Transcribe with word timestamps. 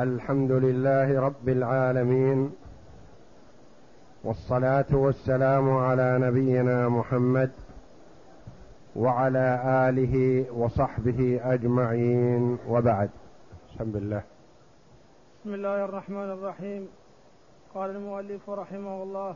الحمد 0.00 0.52
لله 0.52 1.20
رب 1.20 1.48
العالمين 1.48 2.52
والصلاة 4.24 4.86
والسلام 4.92 5.76
على 5.76 6.18
نبينا 6.18 6.88
محمد 6.88 7.50
وعلى 8.96 9.60
آله 9.88 10.46
وصحبه 10.52 11.40
أجمعين 11.42 12.58
وبعد. 12.68 13.10
بسم 13.68 13.96
الله. 13.96 14.22
بسم 15.40 15.54
الله 15.54 15.84
الرحمن 15.84 16.30
الرحيم. 16.30 16.88
قال 17.74 17.90
المؤلف 17.90 18.50
رحمه 18.50 19.02
الله 19.02 19.34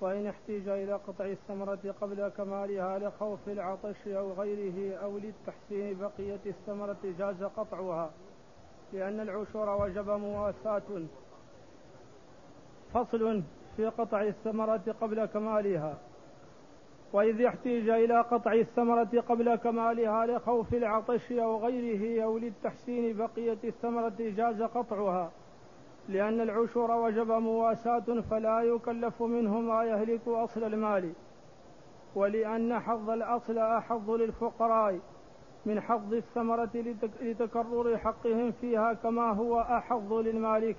وإن 0.00 0.26
احتيج 0.26 0.68
إلى 0.68 0.92
قطع 0.92 1.24
الثمرة 1.24 1.94
قبل 2.00 2.28
كمالها 2.28 2.98
لخوف 2.98 3.48
العطش 3.48 4.08
أو 4.08 4.32
غيره 4.32 4.96
أو 4.96 5.18
للتحسين 5.18 5.98
بقية 5.98 6.44
الثمرة 6.46 7.02
جاز 7.18 7.42
قطعها. 7.42 8.10
لأن 8.92 9.20
العشور 9.20 9.82
وجب 9.82 10.10
مواساة 10.10 10.82
فصل 12.94 13.42
في 13.76 13.86
قطع 13.86 14.22
الثمرة 14.22 14.94
قبل 15.00 15.24
كمالها. 15.24 15.98
وإذ 17.12 17.40
يحتيج 17.40 17.88
إلى 17.88 18.20
قطع 18.20 18.52
الثمرة 18.52 19.24
قبل 19.28 19.54
كمالها 19.54 20.26
لخوف 20.26 20.74
العطش 20.74 21.32
أو 21.32 21.64
غيره 21.64 22.24
أو 22.24 22.38
للتحسين 22.38 23.16
بقية 23.16 23.58
الثمرة 23.64 24.14
جاز 24.18 24.62
قطعها. 24.62 25.30
لأن 26.08 26.40
العشور 26.40 26.90
وجب 26.90 27.30
مواساة 27.30 28.20
فلا 28.30 28.60
يكلف 28.60 29.22
منه 29.22 29.60
ما 29.60 29.84
يهلك 29.84 30.28
أصل 30.28 30.64
المال. 30.64 31.12
ولأن 32.14 32.78
حظ 32.80 33.10
الأصل 33.10 33.58
أحظ 33.58 34.10
للفقراء. 34.10 35.00
من 35.66 35.80
حظ 35.80 36.14
الثمرة 36.14 36.70
لتكرر 37.22 37.98
حقهم 37.98 38.52
فيها 38.60 38.92
كما 38.92 39.32
هو 39.32 39.60
أحظ 39.60 40.12
للمالك. 40.12 40.76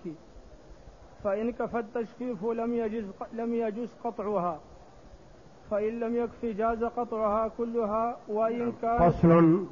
فإن 1.24 1.52
كفى 1.52 1.80
التجفيف 1.80 2.46
لم 2.46 2.74
يجز 2.74 3.06
لم 3.34 3.54
يجز 3.54 3.90
قطعها. 4.04 4.60
فإن 5.72 6.00
لم 6.00 6.16
يكف 6.16 6.46
جاز 6.46 6.84
قطعها 6.84 7.48
كلها 7.58 8.18
وإن 8.28 8.72
كان 8.82 9.10
فصل. 9.10 9.66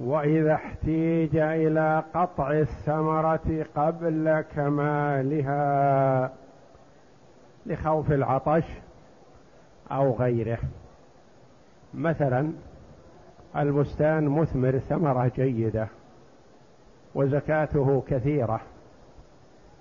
وإذا 0.00 0.54
احتيج 0.54 1.36
إلى 1.36 2.04
قطع 2.14 2.50
الثمرة 2.50 3.66
قبل 3.76 4.40
كمالها 4.40 6.32
لخوف 7.66 8.12
العطش 8.12 8.64
أو 9.90 10.12
غيره. 10.12 10.58
مثلا 11.94 12.52
البستان 13.58 14.28
مثمر 14.28 14.78
ثمرة 14.78 15.32
جيدة 15.36 15.88
وزكاته 17.14 18.02
كثيرة 18.08 18.60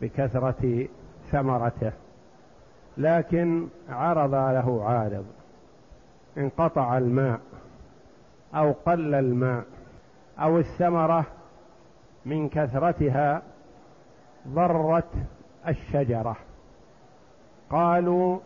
بكثرة 0.01 0.87
ثمرته 1.31 1.91
لكن 2.97 3.67
عرض 3.89 4.33
له 4.33 4.85
عارض 4.85 5.25
انقطع 6.37 6.97
الماء 6.97 7.39
أو 8.55 8.71
قل 8.85 9.15
الماء 9.15 9.65
أو 10.39 10.57
الثمرة 10.57 11.25
من 12.25 12.49
كثرتها 12.49 13.41
ضرت 14.47 15.09
الشجرة. 15.67 16.35
قالوا 17.69 18.39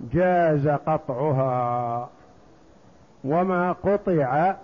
جاز 0.00 0.68
قطعها. 0.68 2.08
وما 3.24 3.72
قطع 3.72 4.54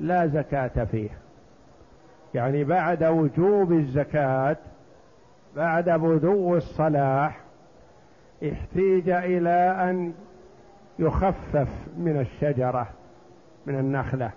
لا 0.00 0.26
زكاة 0.26 0.84
فيه. 0.84 1.10
يعني 2.34 2.64
بعد 2.64 3.04
وجوب 3.04 3.72
الزكاة 3.72 4.56
بعد 5.56 5.90
بدو 5.90 6.56
الصلاح 6.56 7.40
احتيج 8.52 9.08
إلى 9.10 9.90
أن 9.90 10.14
يخفف 10.98 11.68
من 11.96 12.20
الشجرة 12.20 12.86
من 13.66 13.78
النخلة 13.78 14.30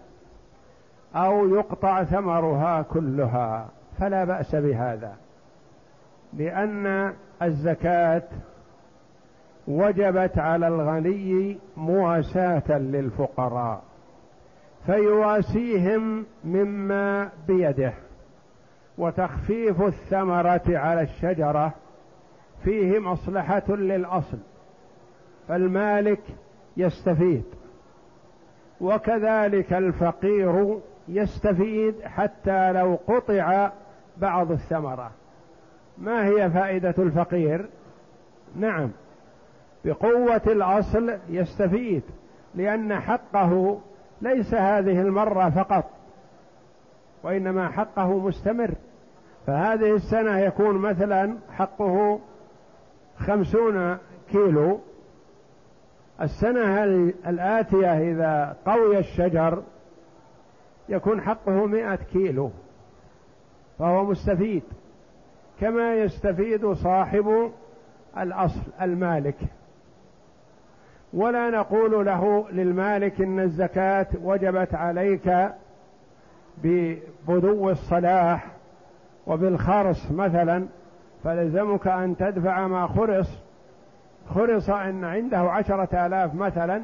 أو 1.16 1.56
يقطع 1.56 2.04
ثمرها 2.04 2.82
كلها. 2.82 3.70
فلا 4.00 4.24
بأس 4.24 4.56
بهذا 4.56 5.16
لأن 6.34 7.14
الزكاة 7.42 8.24
وجبت 9.70 10.38
على 10.38 10.68
الغني 10.68 11.60
مواساة 11.78 12.78
للفقراء 12.78 13.82
فيواسيهم 14.86 16.26
مما 16.44 17.30
بيده 17.48 17.94
وتخفيف 18.98 19.82
الثمرة 19.82 20.62
على 20.68 21.02
الشجرة 21.02 21.74
فيه 22.64 23.00
مصلحة 23.00 23.76
للأصل 23.76 24.38
فالمالك 25.48 26.22
يستفيد 26.78 27.44
وكذلك 28.82 29.74
الفقير 29.74 30.80
يستفيد 31.08 32.02
حتى 32.04 32.72
لو 32.72 33.00
قطع 33.08 33.72
بعض 34.18 34.52
الثمرة 34.52 35.12
ما 35.98 36.26
هي 36.26 36.50
فائدة 36.50 36.96
الفقير؟ 36.98 37.66
نعم 38.56 38.92
بقوة 39.86 40.42
الأصل 40.48 41.18
يستفيد 41.30 42.04
لأن 42.56 43.00
حقه 43.00 43.80
ليس 44.22 44.54
هذه 44.54 45.02
المرة 45.02 45.50
فقط 45.50 45.86
وإنما 47.24 47.70
حقه 47.70 48.20
مستمر. 48.20 48.72
فهذه 49.48 49.96
السنة 49.96 50.40
يكون 50.40 50.76
مثلا 50.78 51.38
حقه 51.52 52.20
خمسون 53.18 53.98
كيلو. 54.32 54.80
السنة 56.22 56.84
الآتية 57.28 58.12
إذا 58.12 58.56
قوي 58.66 58.98
الشجر 58.98 59.64
يكون 60.90 61.22
حقه 61.22 61.66
مئة 61.66 61.96
كيلو 61.96 62.52
فهو 63.80 64.06
مستفيد. 64.06 64.64
كما 65.62 65.96
يستفيد 65.96 66.74
صاحب 66.74 67.52
الأصل 68.18 68.62
المالك. 68.82 69.38
ولا 71.14 71.50
نقول 71.50 72.06
له 72.06 72.46
للمالك 72.52 73.22
إن 73.22 73.40
الزكاة 73.40 74.08
وجبت 74.24 74.76
عليك 74.76 75.52
ببدو 76.64 77.70
الصلاح 77.70 78.46
وبالخرص 79.28 80.12
مثلا 80.12 80.68
فلزمك 81.24 81.88
أن 81.88 82.18
تدفع 82.18 82.68
ما 82.68 82.88
خرص. 82.88 83.28
خرص 84.36 84.70
إن 84.70 85.04
عنده 85.04 85.38
عشرة 85.38 86.06
آلاف 86.06 86.36
مثلا 86.36 86.84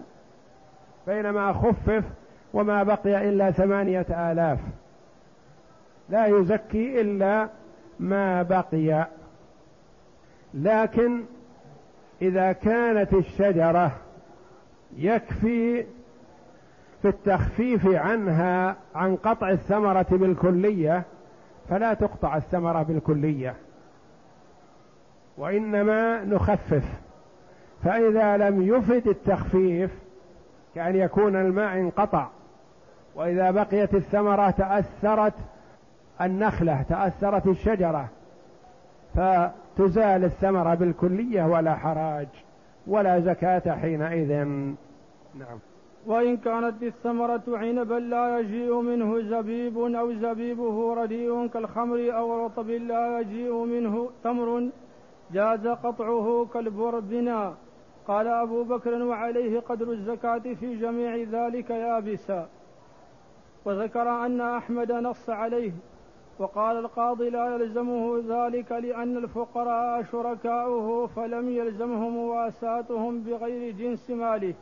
بينما 1.08 1.54
خفف 1.54 2.04
وما 2.54 2.84
بقي 2.84 3.30
إلا 3.30 3.52
ثمانية 3.52 4.32
آلاف. 4.32 4.60
لا 6.10 6.26
يزكي 6.26 7.02
إلا 7.02 7.50
ما 8.00 8.44
بقي. 8.44 9.08
لكن 10.54 11.24
إذا 12.22 12.52
كانت 12.52 13.14
الشجرة 13.14 13.92
يكفي 14.98 15.86
في 17.02 17.08
التخفيف 17.08 17.88
عنها 17.88 18.76
عن 18.96 19.16
قطع 19.16 19.50
الثمرة 19.50 20.06
بالكلية 20.12 21.04
فلا 21.70 21.94
تقطع 21.94 22.38
الثمرة 22.38 22.84
بالكلية. 22.84 23.56
وإنما 25.38 26.24
نخفف. 26.24 26.84
فإذا 27.84 28.38
لم 28.38 28.62
يفد 28.62 29.08
التخفيف 29.08 29.92
كأن 30.76 30.96
يكون 30.96 31.36
الماء 31.36 31.78
انقطع 31.78 32.28
وإذا 33.16 33.52
بقيت 33.52 33.94
الثمرة 33.94 34.50
تأثرت 34.50 35.34
النخلة 36.22 36.82
تأثرت 36.90 37.48
الشجرة 37.48 38.10
فتزال 39.16 40.24
الثمرة 40.24 40.76
بالكلية 40.76 41.44
ولا 41.44 41.76
حراج. 41.76 42.28
ولا 42.88 43.20
زكاة 43.20 43.76
حينئذ. 43.76 44.32
نعم. 45.40 45.60
وإن 46.06 46.38
كانت 46.38 46.84
الثمرة 46.84 47.44
عنبا 47.48 47.94
لا 47.94 48.40
يجيء 48.40 48.82
منه 48.82 49.22
زبيب 49.22 49.78
أو 49.78 50.14
زبيبه 50.14 50.94
رديء 50.94 51.48
كالخمر 51.48 52.18
أو 52.18 52.46
رطب 52.46 52.70
لا 52.70 53.20
يجيء 53.20 53.54
منه 53.54 54.10
تمر. 54.24 54.70
جاز 55.34 55.68
قطعه 55.68 56.48
كالبربنا 56.54 57.56
قال 58.08 58.28
أبو 58.28 58.64
بكر 58.64 59.04
وعليه 59.04 59.60
قدر 59.60 59.92
الزكاة 59.92 60.54
في 60.60 60.76
جميع 60.76 61.16
ذلك 61.16 61.70
يابسا. 61.70 62.50
وذكر 63.66 64.26
أن 64.26 64.42
أحمد 64.42 64.92
نص 64.92 65.30
عليه 65.30 65.72
وقال 66.40 66.78
القاضي 66.78 67.30
لا 67.30 67.56
يلزمه 67.56 68.18
ذلك 68.30 68.72
لأن 68.72 69.18
الفقراء 69.18 70.04
شركاؤه 70.04 71.08
فلم 71.08 71.50
يلزمه 71.50 72.10
مواساتهم 72.10 73.24
بغير 73.24 73.76
جنس 73.76 74.10
ماله. 74.10 74.54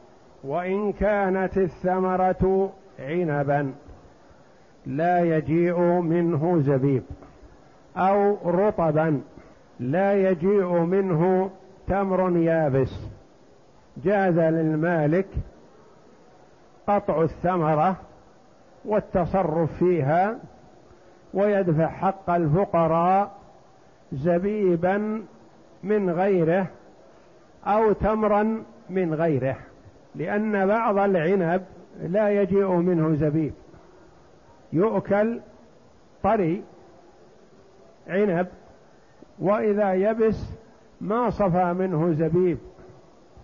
وإن 0.44 0.92
كانت 0.94 1.58
الثمرة 1.58 2.74
عنبا 3.00 3.74
لا 4.86 5.20
يجيء 5.20 5.80
منه 6.02 6.60
زبيب 6.60 7.04
أو 7.98 8.38
رطبا 8.46 9.22
لا 9.80 10.30
يجيء 10.30 10.80
منه 10.80 11.52
تمر 11.88 12.38
يابس. 12.38 12.94
جاز 14.04 14.40
للمالك 14.40 15.28
قطع 16.88 17.22
الثمرة 17.22 17.96
والتصرف 18.86 19.78
فيها 19.80 20.40
ويدفع 21.34 21.88
حق 21.88 22.30
الفقراء 22.30 23.32
زبيبا 24.14 25.24
من 25.84 26.10
غيره 26.10 26.68
أو 27.66 27.92
تمرا 27.92 28.64
من 28.90 29.14
غيره 29.14 29.58
لأن 30.16 30.68
بعض 30.68 30.98
العنب 30.98 31.64
لا 32.02 32.42
يجيء 32.42 32.68
منه 32.68 33.16
زبيب. 33.16 33.54
يؤكل 34.74 35.40
طري 36.24 36.64
عنب 38.08 38.48
وإذا 39.40 39.94
يبس 39.94 40.46
ما 41.02 41.30
صفى 41.30 41.74
منه 41.74 42.14
زبيب 42.14 42.58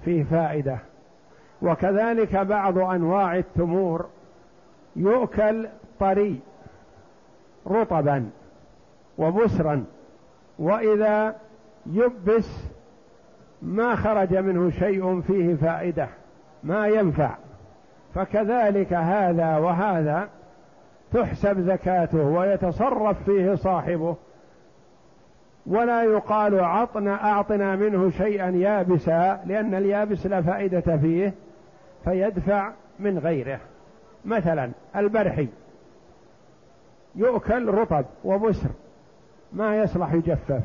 فيه 0.06 0.24
فائدة. 0.24 0.77
وكذلك 1.62 2.35
بعض 2.35 2.77
أنواع 2.77 3.38
التمور 3.38 4.06
يؤكل 4.95 5.68
طري 6.00 6.39
رطبا 7.69 8.30
وبسرا 9.18 9.86
وإذا 10.60 11.36
يبس 11.86 12.69
ما 13.62 13.95
خرج 13.95 14.36
منه 14.36 14.69
شيء 14.69 15.21
فيه 15.21 15.56
فائدة 15.56 16.07
ما 16.63 16.88
ينفع. 16.88 17.36
فكذلك 18.16 18.94
هذا 18.94 19.57
وهذا 19.57 20.30
تحسب 21.13 21.60
زكاته 21.60 22.24
ويتصرف 22.24 23.24
فيه 23.24 23.56
صاحبه. 23.56 24.16
ولا 25.66 26.04
يقال 26.04 26.60
عطنا 26.60 27.31
أعطنا 27.31 27.75
منه 27.75 28.10
شيئا 28.10 28.50
يابسا 28.50 29.42
لأن 29.45 29.75
اليابس 29.75 30.25
لا 30.25 30.42
فائدة 30.42 30.98
فيه 30.98 31.33
فيدفع 32.04 32.71
من 33.00 33.19
غيره. 33.19 33.60
مثلا 34.25 34.71
البرحي. 34.95 35.48
يؤكل 37.19 37.68
رطب 37.68 38.06
وبسر 38.24 38.69
ما 39.54 39.77
يصلح 39.77 40.13
يجفف. 40.13 40.63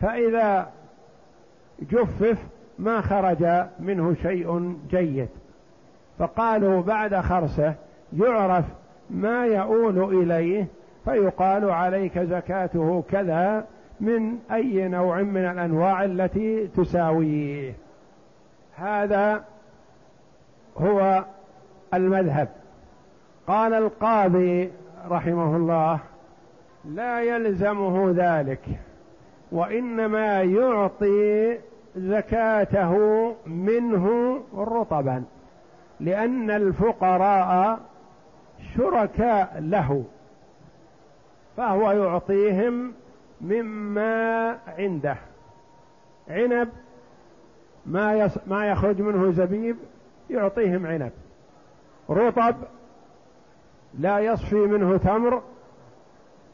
فإذا 0.00 0.68
جفف 1.80 2.38
ما 2.78 3.00
خرج 3.00 3.66
منه 3.80 4.14
شيء 4.22 4.76
جيد. 4.90 5.28
فقالوا 6.18 6.82
بعد 6.82 7.14
خرسه 7.14 7.74
يعرف 8.12 8.64
ما 9.10 9.46
يؤول 9.46 10.22
إليه 10.22 10.66
فيقال 11.04 11.70
عليك 11.70 12.18
زكاته 12.18 13.04
كذا 13.10 13.66
من 14.00 14.38
أي 14.52 14.88
نوع 14.88 15.22
من 15.22 15.44
الأنواع 15.44 16.04
التي 16.04 16.66
تساويه. 16.66 17.74
هذا 18.76 19.44
هو 20.78 21.24
المذهب. 21.94 22.48
قال 23.46 23.74
القاضي 23.74 24.70
رحمه 25.08 25.56
الله 25.56 25.98
لا 26.84 27.22
يلزمه 27.22 28.12
ذلك 28.16 28.64
وإنما 29.52 30.42
يعطي 30.42 31.58
زكاته 31.96 32.94
منه 33.46 34.36
رطبا 34.54 35.24
لأن 36.00 36.50
الفقراء 36.50 37.80
شركاء 38.76 39.58
له 39.60 40.04
فهو 41.56 41.92
يعطيهم 41.92 42.92
مما 43.40 44.58
عنده 44.78 45.16
عنب 46.28 46.68
ما. 47.86 48.30
ما 48.46 48.66
يخرج 48.66 49.00
منه 49.00 49.30
زبيب 49.32 49.76
يعطيهم 50.30 50.86
عنب 50.86 51.12
رطب 52.10 52.54
لا 53.98 54.18
يصفي 54.18 54.56
منه 54.56 54.96
تمر 54.96 55.42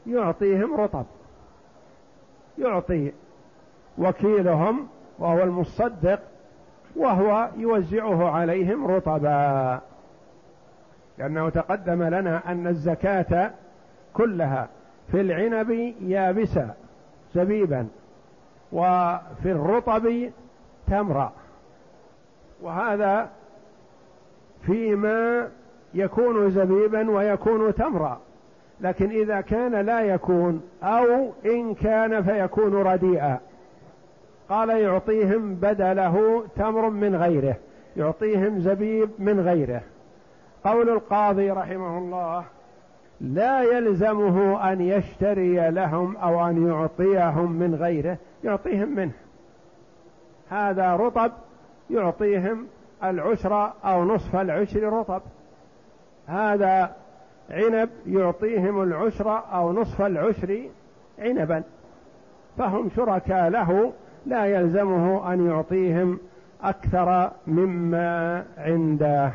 يعطيهم 0.07 0.75
رطب. 0.75 1.05
يعطي 2.57 3.13
وكيلهم 3.97 4.87
وهو 5.19 5.43
المصدق 5.43 6.19
وهو 6.95 7.49
يوزعه 7.57 8.29
عليهم 8.29 8.87
رطبا. 8.87 9.81
لأنه 11.17 11.49
تقدم 11.49 12.03
لنا 12.03 12.51
أن 12.51 12.67
الزكاة 12.67 13.51
كلها 14.13 14.69
في 15.11 15.21
العنب 15.21 15.71
يابسة 16.01 16.73
زبيبا 17.35 17.87
وفي 18.71 19.51
الرطب 19.51 20.31
تمرا. 20.87 21.33
وهذا 22.61 23.29
فيما 24.65 25.49
يكون 25.97 26.51
زبيبا 26.51 27.11
ويكون 27.11 27.73
تمرا 27.73 28.19
لكن 28.81 29.09
إذا 29.09 29.41
كان 29.41 29.75
لا 29.75 30.01
يكون 30.01 30.61
أو 30.83 31.31
إن 31.45 31.73
كان 31.73 32.23
فيكون 32.23 32.73
رديئا. 32.73 33.39
قال 34.49 34.69
يعطيهم 34.69 35.55
بدله 35.55 36.43
تمر 36.55 36.89
من 36.89 37.15
غيره 37.15 37.55
يعطيهم 37.97 38.59
زبيب 38.59 39.09
من 39.19 39.39
غيره. 39.39 39.81
قول 40.63 40.89
القاضي 40.89 41.51
رحمه 41.51 41.97
الله 41.97 42.45
لا 43.21 43.61
يلزمه 43.61 44.71
أن 44.71 44.81
يشتري 44.81 45.69
لهم 45.69 46.17
أو 46.17 46.47
أن 46.47 46.67
يعطيهم 46.67 47.51
من 47.51 47.75
غيره 47.75 48.17
يعطيهم 48.43 48.95
منه. 48.95 49.11
هذا 50.49 50.95
رطب 50.95 51.31
يعطيهم 51.89 52.67
العشر 53.03 53.71
أو 53.85 54.03
نصف 54.03 54.35
العشر 54.35 54.83
رطب. 54.83 55.21
هذا 56.27 56.95
عنب 57.49 57.89
يعطيهم 58.05 58.83
العشر 58.83 59.43
أو 59.53 59.73
نصف 59.73 60.01
العشر 60.01 60.69
عنبا. 61.19 61.63
فهم 62.57 62.89
شركاء 62.95 63.49
له 63.49 63.93
لا 64.25 64.45
يلزمه 64.45 65.33
أن 65.33 65.47
يعطيهم 65.47 66.19
أكثر 66.63 67.31
مما 67.47 68.45
عنده. 68.57 69.31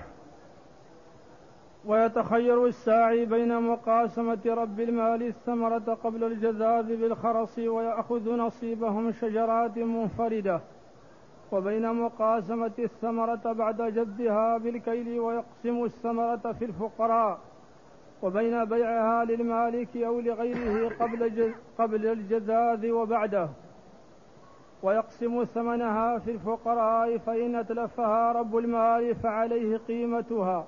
ويتخير 1.86 2.66
الساعي 2.66 3.24
بين 3.24 3.62
مقاسمة 3.62 4.38
رب 4.46 4.80
المال 4.80 5.22
الثمرة 5.22 5.98
قبل 6.04 6.24
الجذاذ 6.24 6.96
بالخرص 6.96 7.58
ويأخذ 7.58 8.36
نصيبهم 8.36 9.12
شجرات 9.12 9.78
منفردة. 9.78 10.60
وبين 11.52 11.92
مقاسمة 11.92 12.72
الثمرة 12.78 13.52
بعد 13.52 13.82
جدها 13.82 14.58
بالكيل 14.58 15.20
ويقسم 15.20 15.84
الثمرة 15.84 16.52
في 16.58 16.64
الفقراء 16.64 17.38
وبين 18.22 18.64
بيعها 18.64 19.24
للمالك 19.24 19.96
أو 19.96 20.20
لغيره 20.20 20.94
قبل 21.00 21.52
قبل 21.78 22.06
الجذاذ 22.06 22.90
وبعده. 22.90 23.48
ويقسم 24.82 25.44
ثمنها 25.44 26.18
في 26.18 26.30
الفقراء 26.30 27.18
فإن 27.18 27.54
أتلفها 27.54 28.32
رب 28.32 28.56
المال 28.56 29.14
فعليه 29.14 29.76
قيمتها 29.76 30.66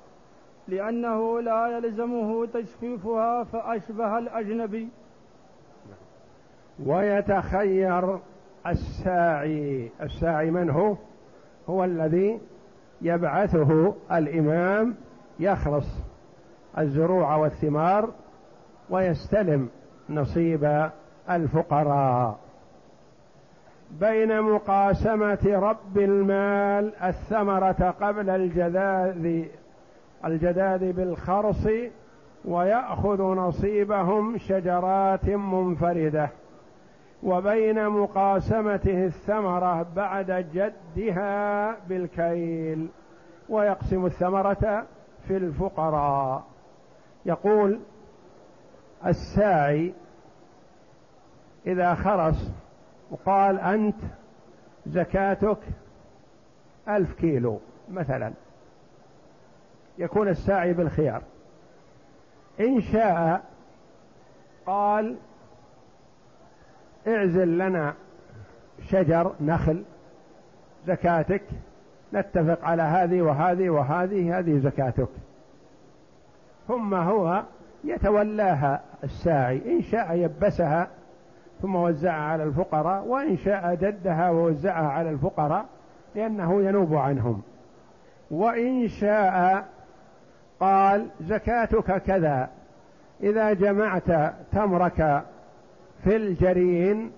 لأنه 0.69 1.41
لا 1.41 1.67
يلزمه 1.69 2.47
تجفيفها 2.47 3.45
فأشبه 3.45 4.19
الأجنبي. 4.19 4.88
ويتخير 6.87 8.19
الساعي. 8.66 9.90
الساعي 10.02 10.50
من 10.50 10.71
هو؟ 10.71 10.97
هو 11.68 11.85
الذي 11.85 12.40
يبعثه 13.02 13.94
الإمام 14.12 14.94
يخلص 15.40 15.87
الزروع 16.78 17.37
والثمار 17.37 18.11
ويستلم 18.90 19.68
نصيب 20.11 20.90
الفقراء. 21.30 22.38
بين 24.00 24.42
مقاسمة 24.42 25.38
رب 25.44 25.99
المال 25.99 26.92
الثمرة 26.97 27.94
قبل 28.00 28.30
الجذاذ 28.30 29.44
الجداد 30.25 30.85
بالخرص 30.85 31.66
ويأخذ 32.44 33.23
نصيبهم 33.23 34.38
شجرات 34.38 35.25
منفردة. 35.28 36.30
وبين 37.25 37.88
مقاسمته 37.88 39.04
الثمرة 39.04 39.83
بعد 39.97 40.47
جدها 40.52 41.76
بالكيل 41.88 42.88
ويقسم 43.49 44.07
الثمرة 44.07 44.87
في 45.28 45.37
الفقراء. 45.37 46.45
يقول 47.26 47.81
الساعي 49.07 49.95
إذا 51.66 51.95
خرس 51.95 52.52
وقال 53.11 53.61
أنت 53.61 53.97
زكاتك 54.87 55.59
ألف 56.88 57.14
كيلو 57.14 57.61
مثلا. 57.90 58.33
يكون 59.99 60.28
الساعي 60.28 60.73
بالخيار. 60.73 61.23
إن 62.61 62.81
شاء 62.81 63.45
قال 64.66 65.16
اعزل 67.08 67.58
لنا 67.58 67.94
شجر 68.88 69.32
نخل 69.40 69.82
زكاتك 70.87 71.42
نتفق 72.14 72.64
على 72.64 72.82
هذه 72.82 73.23
وهذه 73.23 73.70
وهذه 73.70 74.38
هذه 74.38 74.58
زكاتك. 74.58 75.08
ثم 76.68 76.94
هو 76.94 77.42
يتولاها 77.84 78.80
الساعي 79.04 79.76
إن 79.76 79.82
شاء 79.82 80.14
يبسها 80.16 80.88
ثم 81.62 81.76
وزعها 81.76 82.32
على 82.32 82.42
الفقراء 82.44 83.04
وإن 83.04 83.37
شاء 83.37 83.75
جدها 83.75 84.30
ووزعها 84.30 84.88
على 84.88 85.11
الفقراء 85.11 85.64
لأنه 86.14 86.62
ينوب 86.62 86.94
عنهم. 86.94 87.42
وإن 88.30 88.88
شاء 88.88 89.64
قال 90.61 91.06
زكاتك 91.20 92.02
كذا 92.02 92.49
إذا 93.23 93.52
جمعت 93.52 94.34
تمرك 94.52 95.25
في 96.04 96.16
الجرين 96.16 97.12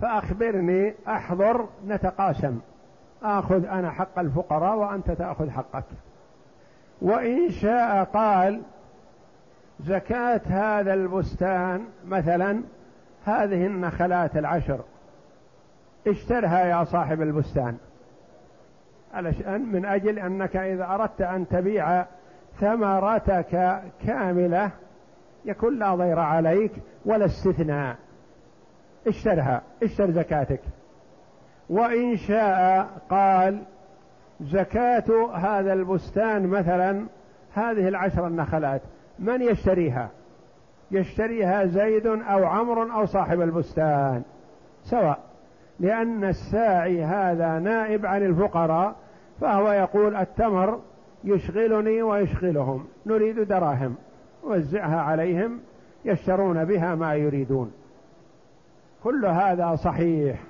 فأخبرني 0.00 0.94
أحضر 1.08 1.68
نتقاسم. 1.86 2.60
آخذ 3.22 3.66
أنا 3.66 3.90
حق 3.90 4.18
الفقراء 4.18 4.76
وأنت 4.76 5.10
تأخذ 5.10 5.50
حقك. 5.50 5.84
وإن 7.02 7.50
شاء 7.50 8.04
قال 8.04 8.62
زكاة 9.80 10.40
هذا 10.46 10.94
البستان 10.94 11.84
مثلا 12.06 12.62
هذه 13.24 13.66
النخلات 13.66 14.36
العشر. 14.36 14.80
اشترها 16.06 16.64
يا 16.64 16.84
صاحب 16.84 17.22
البستان. 17.22 17.76
علشان 19.14 19.72
من 19.72 19.84
أجل 19.84 20.18
أنك 20.18 20.56
إذا 20.56 20.84
أردت 20.84 21.20
أن 21.20 21.48
تبيع 21.48 22.04
ثمرتك 22.60 23.82
كاملة 24.06 24.70
يكون 25.44 25.78
لا 25.78 25.94
ضير 25.94 26.18
عليك 26.18 26.72
ولا 27.04 27.24
استثناء. 27.24 27.96
اشترها 29.06 29.62
اشتر 29.82 30.10
زكاتك. 30.10 30.60
وإن 31.70 32.16
شاء 32.16 32.88
قال 33.10 33.62
زكاة 34.40 35.30
هذا 35.34 35.72
البستان 35.72 36.46
مثلا 36.46 37.06
هذه 37.54 37.88
العشر 37.88 38.26
النخلات 38.26 38.82
من 39.18 39.42
يشتريها؟ 39.42 40.08
يشتريها 40.90 41.66
زيد 41.66 42.06
أو 42.06 42.44
عمرو 42.44 42.92
أو 42.92 43.06
صاحب 43.06 43.40
البستان. 43.40 44.22
سواء 44.84 45.18
لأن 45.80 46.24
الساعي 46.24 47.04
هذا 47.04 47.58
نائب 47.58 48.06
عن 48.06 48.22
الفقراء 48.22 48.94
فهو 49.40 49.72
يقول 49.72 50.16
التمر 50.16 50.80
يشغلني 51.24 52.02
ويشغلهم 52.02 52.86
نريد 53.06 53.40
دراهم. 53.40 53.94
وزعها 54.42 55.00
عليهم 55.00 55.60
يشترون 56.04 56.64
بها 56.64 56.94
ما 56.94 57.14
يريدون. 57.14 57.72
كل 59.04 59.26
هذا 59.26 59.76
صحيح. 59.76 60.40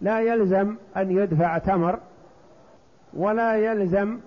لا 0.00 0.20
يلزم 0.20 0.76
أن 0.96 1.10
يدفع 1.10 1.58
تمر 1.58 1.98
ولا 3.14 3.56
يلزم 3.56 4.18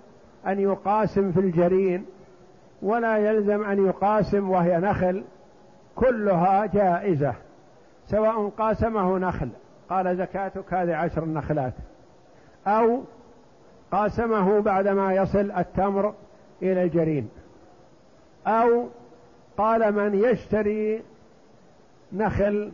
أن 0.46 0.60
يقاسم 0.60 1.32
في 1.32 1.40
الجرين 1.40 2.06
ولا 2.82 3.16
يلزم 3.16 3.64
أن 3.64 3.86
يقاسم 3.86 4.50
وهي 4.50 4.78
نخل. 4.78 5.24
كلها 5.96 6.66
جائزة 6.66 7.34
سواء 8.06 8.48
قاسمه 8.48 9.18
نخل. 9.18 9.48
قال 9.90 10.16
زكاتك 10.16 10.74
هذه 10.74 10.96
عشر 10.96 11.24
نخلات. 11.24 11.72
أو 12.66 13.02
قاسمه 13.92 14.60
بعدما 14.60 15.14
يصل 15.14 15.50
التمر 15.50 16.14
إلى 16.62 16.82
الجرين 16.82 17.28
أو 18.46 18.88
قال 19.58 19.94
من 19.94 20.14
يشتري 20.14 21.02
نخل 22.12 22.72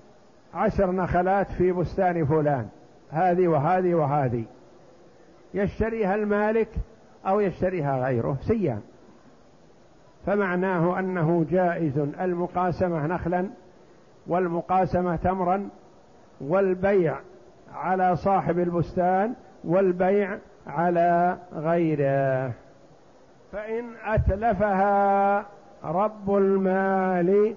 عشر 0.55 0.91
نخلات 0.91 1.51
في 1.51 1.73
بستان 1.73 2.27
فلان 2.27 2.69
هذه 3.11 3.49
وهذه 3.49 3.95
وهذه. 3.95 4.45
يشتريها 5.55 6.15
المالك 6.15 6.69
أو 7.27 7.41
يشتريها 7.41 8.05
غيره؟ 8.05 8.37
سيان. 8.41 8.81
فمعناه 10.27 10.99
أنه 10.99 11.47
جائز 11.51 11.99
المقاسمة 11.99 13.07
نخلا 13.07 13.47
والمقاسمة 14.27 15.17
تمرا 15.17 15.69
والبيع 16.41 17.17
على 17.75 18.17
صاحب 18.17 18.59
البستان 18.59 19.35
والبيع 19.65 20.39
على 20.67 21.39
غيره. 21.55 22.53
فإن 23.53 23.85
أتلفها 24.05 25.47
رب 25.85 26.37
المال 26.37 27.55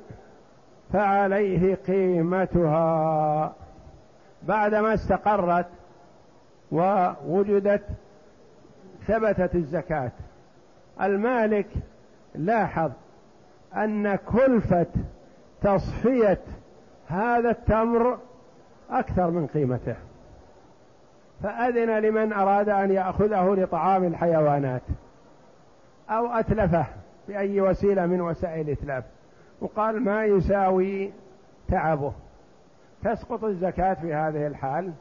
فعليه 0.94 1.76
قيمتها. 1.76 3.54
بعدما 4.44 4.94
استقرت 4.94 5.68
ووجدت 6.72 7.84
ثبتت 9.08 9.56
الزكاة. 9.56 10.12
المالك 11.02 11.68
لاحظ 12.36 12.92
أن 13.76 14.16
كلفة 14.16 14.86
تصفية 15.62 16.42
هذا 17.08 17.50
التمر 17.50 18.18
أكثر 18.90 19.32
من 19.32 19.48
قيمته. 19.48 19.96
فأذن 21.44 22.00
لمن 22.00 22.34
أراد 22.34 22.70
أن 22.70 22.92
يأخذه 22.92 23.56
لطعام 23.56 24.04
الحيوانات 24.04 24.82
أو 26.10 26.28
أتلفه. 26.28 26.86
بأي 27.28 27.62
وسيلة 27.62 28.06
من 28.06 28.22
وسائل 28.22 28.62
الإتلاف. 28.62 29.04
وقال 29.62 30.04
ما 30.04 30.26
يساوي 30.26 31.12
تعبه. 31.68 32.14
تسقط 33.04 33.44
الزكاة 33.44 33.94
في 33.94 34.14
هذه 34.14 34.48
الحال؟ 34.48 34.92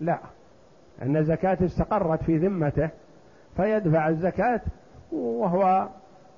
لا. 0.00 0.18
أن 1.02 1.16
الزكاة 1.16 1.58
استقرت 1.64 2.22
في 2.22 2.38
ذمته 2.38 2.90
فيدفع 3.56 4.08
الزكاة 4.08 4.60
وهو 5.12 5.88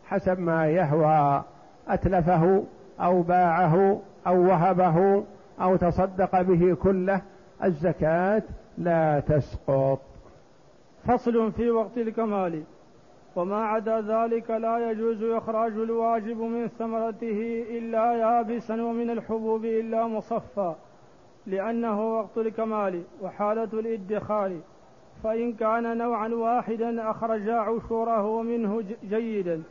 حسب 0.05 0.38
ما 0.38 0.67
يهوى. 0.67 1.45
أتلفه 1.88 2.64
أو 3.00 3.23
باعه 3.23 4.00
أو 4.26 4.49
وهبه 4.49 5.25
أو 5.61 5.76
تصدق 5.76 6.43
به 6.43 6.75
كله 6.75 7.23
الزكاة 7.64 8.43
لا 8.79 9.21
تسقط. 9.21 10.00
فصل 11.05 11.52
في 11.52 11.71
وقت 11.71 11.99
الكمال. 11.99 12.62
وما 13.37 13.64
عدا 13.64 14.00
ذلك 14.00 14.50
لا 14.50 14.90
يجوز 14.90 15.22
إخراج 15.22 15.72
الواجب 15.72 16.40
من 16.40 16.68
ثمرته 16.68 17.64
إلا 17.70 18.12
يابسا 18.12 18.82
ومن 18.82 19.10
الحبوب 19.10 19.64
إلا 19.64 20.06
مصفى 20.06 20.75
لأنه 21.46 22.18
وقت 22.18 22.38
الكمال 22.38 23.02
وحالة 23.22 23.68
الإدخار 23.72 24.60
فإن 25.25 25.52
كان 25.52 25.99
نوعا 25.99 26.28
واحدا 26.28 27.10
أخرج 27.10 27.49
عشوره 27.49 28.42
منه 28.42 28.84
جيدا 29.04 29.62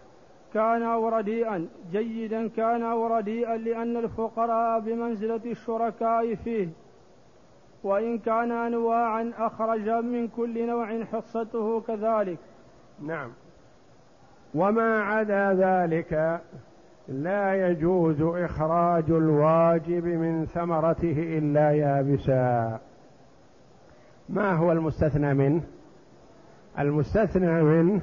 كان 0.53 0.83
أو 0.83 1.09
رديئا 1.09 1.67
جيدا 1.91 2.47
كان 2.47 2.83
أو 2.83 3.07
رديئا 3.07 3.57
لأن 3.57 3.97
الفقراء 3.97 4.79
بمنزلة 4.79 5.41
الشركاء 5.45 6.35
فيه. 6.35 6.69
وإن 7.83 8.17
كان 8.17 8.51
أنواعا 8.51 9.33
أخرج 9.37 9.89
من 9.89 10.27
كل 10.27 10.67
نوع 10.67 11.03
حصته 11.03 11.81
كذلك. 11.81 12.39
نعم. 13.01 13.31
وما 14.53 15.03
عدا 15.03 15.53
ذلك 15.53 16.41
لا 17.07 17.69
يجوز 17.69 18.21
إخراج 18.21 19.03
الواجب 19.09 20.05
من 20.05 20.45
ثمرته 20.45 21.37
إلا 21.37 21.71
يابسا. 21.71 22.79
ما 24.29 24.51
هو 24.51 24.71
المستثنى 24.71 25.33
منه 25.33 25.61
المستثنى 26.79 27.63
منه 27.63 28.01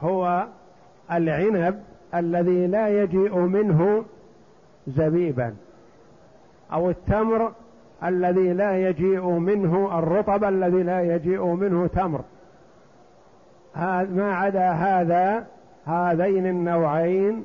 هو 0.00 0.46
العنب 1.12 1.82
الذي 2.14 2.66
لا 2.66 3.02
يجيء 3.02 3.38
منه 3.38 4.04
زبيبا 4.86 5.54
أو 6.72 6.90
التمر 6.90 7.52
الذي 8.04 8.52
لا 8.52 8.88
يجيء 8.88 9.28
منه 9.28 9.98
الرطب 9.98 10.44
الذي 10.44 10.82
لا 10.82 11.14
يجيء 11.14 11.44
منه 11.44 11.86
تمر. 11.86 12.20
ما 14.10 14.34
عدا 14.34 14.70
هذا 14.70 15.46
هذين 15.86 16.46
النوعين 16.46 17.44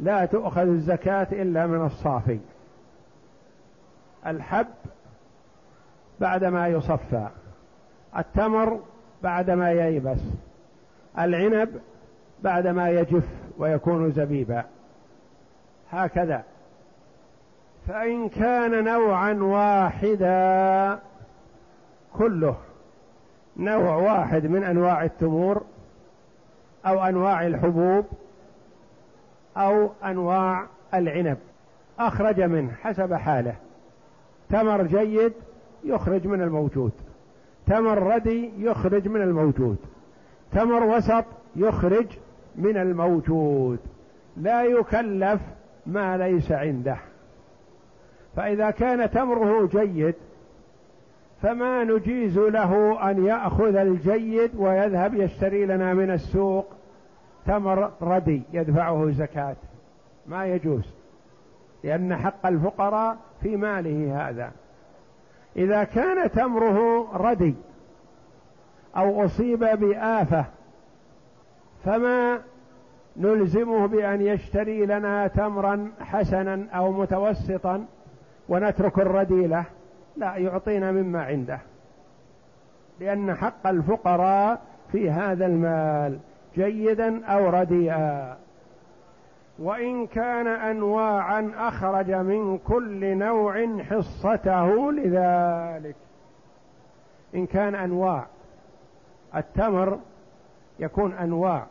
لا 0.00 0.24
تؤخذ 0.24 0.68
الزكاة 0.68 1.26
إلا 1.32 1.66
من 1.66 1.86
الصافي. 1.86 2.38
الحب 4.26 4.66
بعدما 6.20 6.68
يصفى 6.68 7.28
التمر 8.16 8.80
بعدما 9.22 9.70
ييبس 9.70 10.20
العنب 11.18 11.80
بعدما 12.42 12.90
يجف 12.90 13.24
ويكون 13.58 14.12
زبيبا. 14.12 14.64
هكذا. 15.90 16.42
فإن 17.88 18.28
كان 18.28 18.84
نوعا 18.84 19.32
واحدا 19.32 20.98
كله 22.18 22.56
نوع 23.56 23.96
واحد 23.96 24.46
من 24.46 24.64
أنواع 24.64 25.04
التمور 25.04 25.62
أو 26.86 27.04
أنواع 27.04 27.46
الحبوب 27.46 28.06
أو 29.56 29.90
أنواع 30.04 30.66
العنب. 30.94 31.38
أخرج 31.98 32.40
منه 32.40 32.72
حسب 32.72 33.14
حاله. 33.14 33.54
تمر 34.48 34.82
جيد 34.82 35.32
يخرج 35.84 36.26
من 36.26 36.42
الموجود. 36.42 36.92
تمر 37.66 38.14
ردي 38.14 38.50
يخرج 38.58 39.08
من 39.08 39.22
الموجود. 39.22 39.76
تمر 40.52 40.82
وسط 40.82 41.24
يخرج 41.56 42.06
من 42.56 42.76
الموجود. 42.76 43.78
لا 44.36 44.62
يكلف 44.62 45.40
ما 45.86 46.16
ليس 46.16 46.52
عنده. 46.52 46.96
فإذا 48.36 48.70
كان 48.70 49.10
تمره 49.10 49.66
جيد 49.66 50.14
فما 51.42 51.84
نجيز 51.84 52.38
له 52.38 52.98
أن 53.10 53.26
يأخذ 53.26 53.76
الجيد 53.76 54.50
ويذهب 54.56 55.14
يشتري 55.14 55.66
لنا 55.66 55.94
من 55.94 56.10
السوق 56.10 56.66
تمر 57.46 57.90
ردي 58.02 58.42
يدفعه 58.52 59.10
زكاة. 59.10 59.56
ما 60.26 60.46
يجوز 60.46 60.94
لأن 61.84 62.16
حق 62.16 62.46
الفقراء 62.46 63.16
في 63.42 63.56
ماله 63.56 64.28
هذا. 64.28 64.52
إذا 65.56 65.84
كان 65.84 66.30
تمره 66.30 67.08
ردي 67.16 67.54
أو 68.96 69.24
أصيب 69.24 69.58
بآفة 69.58 70.44
فما 71.84 72.40
نلزمه 73.16 73.86
بأن 73.86 74.20
يشتري 74.20 74.86
لنا 74.86 75.26
تمرا 75.26 75.90
حسنا 76.00 76.66
أو 76.74 76.92
متوسطا 76.92 77.86
ونترك 78.48 78.98
الرديلة 78.98 79.64
لا 80.18 80.36
يعطينا 80.36 80.92
مما 80.92 81.22
عنده. 81.22 81.58
لأن 83.00 83.34
حق 83.34 83.66
الفقراء 83.66 84.60
في 84.92 85.10
هذا 85.10 85.46
المال 85.46 86.18
جيدا 86.54 87.24
أو 87.24 87.50
رديئا. 87.50 88.36
وإن 89.58 90.06
كان 90.06 90.46
أنواعا 90.46 91.52
أخرج 91.56 92.10
من 92.10 92.58
كل 92.58 93.16
نوع 93.16 93.82
حصته 93.82 94.92
لذلك. 94.92 95.96
إن 97.34 97.46
كان 97.46 97.74
أنواع 97.74 98.26
التمر 99.36 99.98
يكون 100.78 101.12
أنواع. 101.12 101.66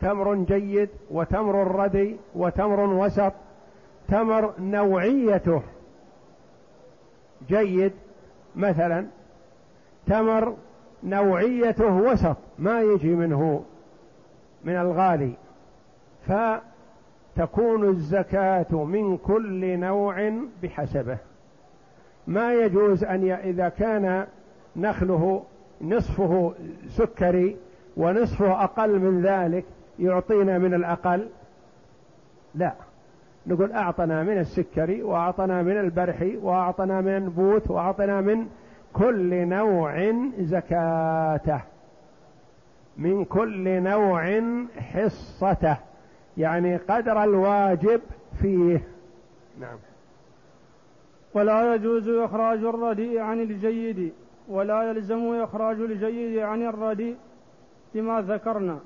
تمر 0.00 0.34
جيد 0.34 0.88
وتمر 1.10 1.76
ردي 1.76 2.16
وتمر 2.34 2.80
وسط. 2.80 3.32
تمر 4.08 4.52
نوعيته. 4.58 5.62
جيد 7.48 7.92
مثلا 8.56 9.06
تمر 10.06 10.56
نوعيته 11.04 11.92
وسط 11.92 12.36
ما 12.58 12.80
يجي 12.80 13.14
منه 13.14 13.64
من 14.64 14.76
الغالي 14.76 15.32
فتكون 16.26 17.88
الزكاة 17.88 18.84
من 18.84 19.16
كل 19.16 19.78
نوع 19.78 20.32
بحسبه. 20.62 21.18
ما 22.26 22.54
يجوز 22.54 23.04
أن 23.04 23.26
ي... 23.26 23.34
إذا 23.34 23.68
كان 23.68 24.26
نخله 24.76 25.44
نصفه 25.80 26.54
سكري 26.88 27.56
ونصفه 27.96 28.64
أقل 28.64 28.98
من 28.98 29.22
ذلك 29.22 29.64
يعطينا 29.98 30.58
من 30.58 30.74
الأقل؟ 30.74 31.28
لا. 32.54 32.74
نقول 33.46 33.72
أعطنا 33.72 34.22
من 34.22 34.38
السكري 34.38 35.02
وأعطنا 35.02 35.62
من 35.62 35.80
البرحي 35.80 36.36
وأعطنا 36.36 37.00
من 37.00 37.16
البوت 37.16 37.70
وأعطنا 37.70 38.20
من 38.20 38.46
كل 38.92 39.48
نوع 39.48 40.12
زكاته. 40.38 41.60
من 42.96 43.24
كل 43.24 43.82
نوع 43.82 44.40
حصته. 44.78 45.76
يعني 46.36 46.76
قدر 46.76 47.24
الواجب 47.24 48.00
فيه. 48.42 48.84
نعم. 49.60 49.78
ولا 51.34 51.74
يجوز 51.74 52.08
إخراج 52.08 52.58
الرديء 52.58 53.18
عن 53.18 53.40
الجيد. 53.40 54.12
ولا 54.48 54.82
يلزم 54.82 55.34
إخراج 55.42 55.80
الجيد 55.80 56.38
عن 56.38 56.62
الرديء 56.62 57.16
لما 57.94 58.20
ذكرنا. 58.20 58.78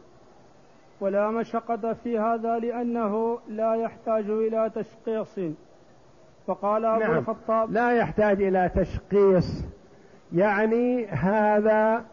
ولا 1.01 1.31
مشقة 1.31 1.93
في 1.93 2.19
هذا 2.19 2.59
لأنه 2.59 3.39
لا 3.49 3.75
يحتاج 3.75 4.31
إلى 4.31 4.71
تشقيص. 4.75 5.39
فقال 6.47 6.85
أبو 6.85 7.01
نعم. 7.01 7.19
الخطاب 7.19 7.73
لا 7.73 7.93
يحتاج 7.93 8.43
إلى 8.43 8.71
تشقيص. 8.75 9.65
يعني 10.33 11.07
هذا 11.07 12.05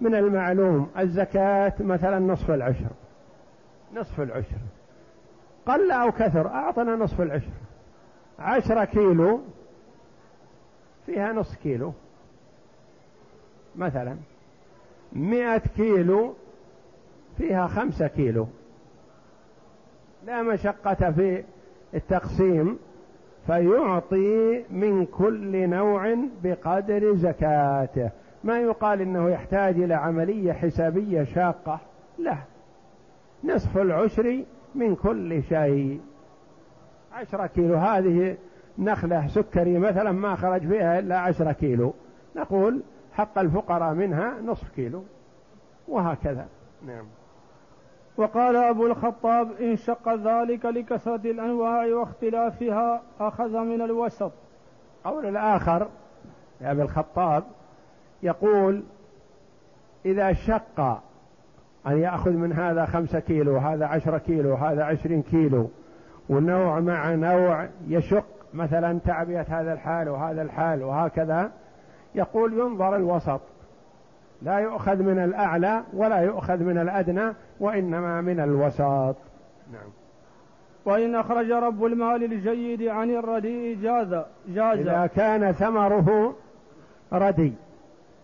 من 0.00 0.14
المعلوم. 0.14 0.90
الزكاة 0.98 1.72
مثلا 1.80 2.18
نصف 2.18 2.50
العشر. 2.50 2.90
نصف 3.94 4.20
العشر. 4.20 4.58
قل 5.66 5.90
أو 5.90 6.12
كثر 6.12 6.48
أعطنا 6.48 6.96
نصف 6.96 7.20
العشر. 7.20 7.52
عشرة 8.38 8.84
كيلو 8.84 9.40
فيها 11.06 11.32
نصف 11.32 11.56
كيلو. 11.56 11.92
مثلا 13.76 14.16
مئة 15.12 15.58
كيلو 15.58 16.34
فيها 17.38 17.66
خمسة 17.66 18.06
كيلو. 18.06 18.46
لا 20.26 20.42
مشقة 20.42 21.10
في 21.10 21.44
التقسيم 21.94 22.78
فيعطي 23.46 24.64
من 24.70 25.06
كل 25.06 25.68
نوع 25.68 26.16
بقدر 26.42 27.14
زكاته. 27.14 28.10
ما 28.44 28.58
يقال 28.58 29.00
إنه 29.00 29.30
يحتاج 29.30 29.80
إلى 29.80 29.94
عملية 29.94 30.52
حسابية 30.52 31.24
شاقة 31.24 31.80
لا. 32.18 32.36
نصف 33.44 33.78
العشر 33.78 34.44
من 34.74 34.94
كل 34.96 35.42
شيء. 35.42 36.00
عشرة 37.12 37.46
كيلو 37.46 37.74
هذه 37.74 38.36
نخلة 38.78 39.26
سكري 39.26 39.78
مثلا 39.78 40.12
ما 40.12 40.34
خرج 40.34 40.68
فيها 40.68 40.98
إلا 40.98 41.18
عشرة 41.18 41.52
كيلو. 41.52 41.94
نقول 42.36 42.82
حق 43.12 43.38
الفقراء 43.38 43.94
منها 43.94 44.40
نصف 44.40 44.68
كيلو 44.68 45.02
وهكذا. 45.88 46.46
نعم. 46.86 47.04
وقال 48.20 48.56
أبو 48.56 48.86
الخطاب 48.86 49.52
إن 49.60 49.76
شق 49.76 50.14
ذلك 50.14 50.64
لكثرة 50.64 51.30
الأنواع 51.30 51.86
واختلافها 51.86 53.02
أخذ 53.20 53.58
من 53.58 53.82
الوسط. 53.82 54.32
قول 55.04 55.26
الآخر 55.26 55.88
يا 56.60 56.70
أبي 56.70 56.82
الخطاب 56.82 57.44
يقول 58.22 58.82
إذا 60.04 60.32
شق 60.32 60.80
أن 61.86 61.98
يأخذ 61.98 62.30
من 62.30 62.52
هذا 62.52 62.84
خمسة 62.86 63.20
كيلو 63.20 63.56
هذا 63.56 63.86
عشرة 63.86 64.18
كيلو 64.18 64.54
هذا 64.54 64.84
عشرين 64.84 65.22
كيلو 65.22 65.70
ونوع 66.28 66.80
مع 66.80 67.14
نوع 67.14 67.68
يشق 67.88 68.26
مثلا 68.54 68.98
تعبئة 68.98 69.46
هذا 69.48 69.72
الحال 69.72 70.08
وهذا 70.08 70.42
الحال 70.42 70.82
وهكذا 70.82 71.52
يقول 72.14 72.52
ينظر 72.52 72.96
الوسط. 72.96 73.40
لا 74.42 74.58
يؤخذ 74.58 75.02
من 75.02 75.18
الأعلى 75.18 75.82
ولا 75.92 76.18
يؤخذ 76.18 76.58
من 76.58 76.78
الأدنى 76.78 77.32
وإنما 77.60 78.20
من 78.20 78.40
الوسط 78.40 79.16
نعم. 79.72 79.90
وإن 80.84 81.14
أخرج 81.14 81.50
رب 81.50 81.84
المال 81.84 82.24
الجيد 82.24 82.82
عن 82.82 83.10
الرديء 83.10 83.78
جاز 83.82 84.24
جاز. 84.48 84.78
إذا 84.78 85.06
كان 85.06 85.52
ثمره 85.52 86.34
ردي. 87.12 87.52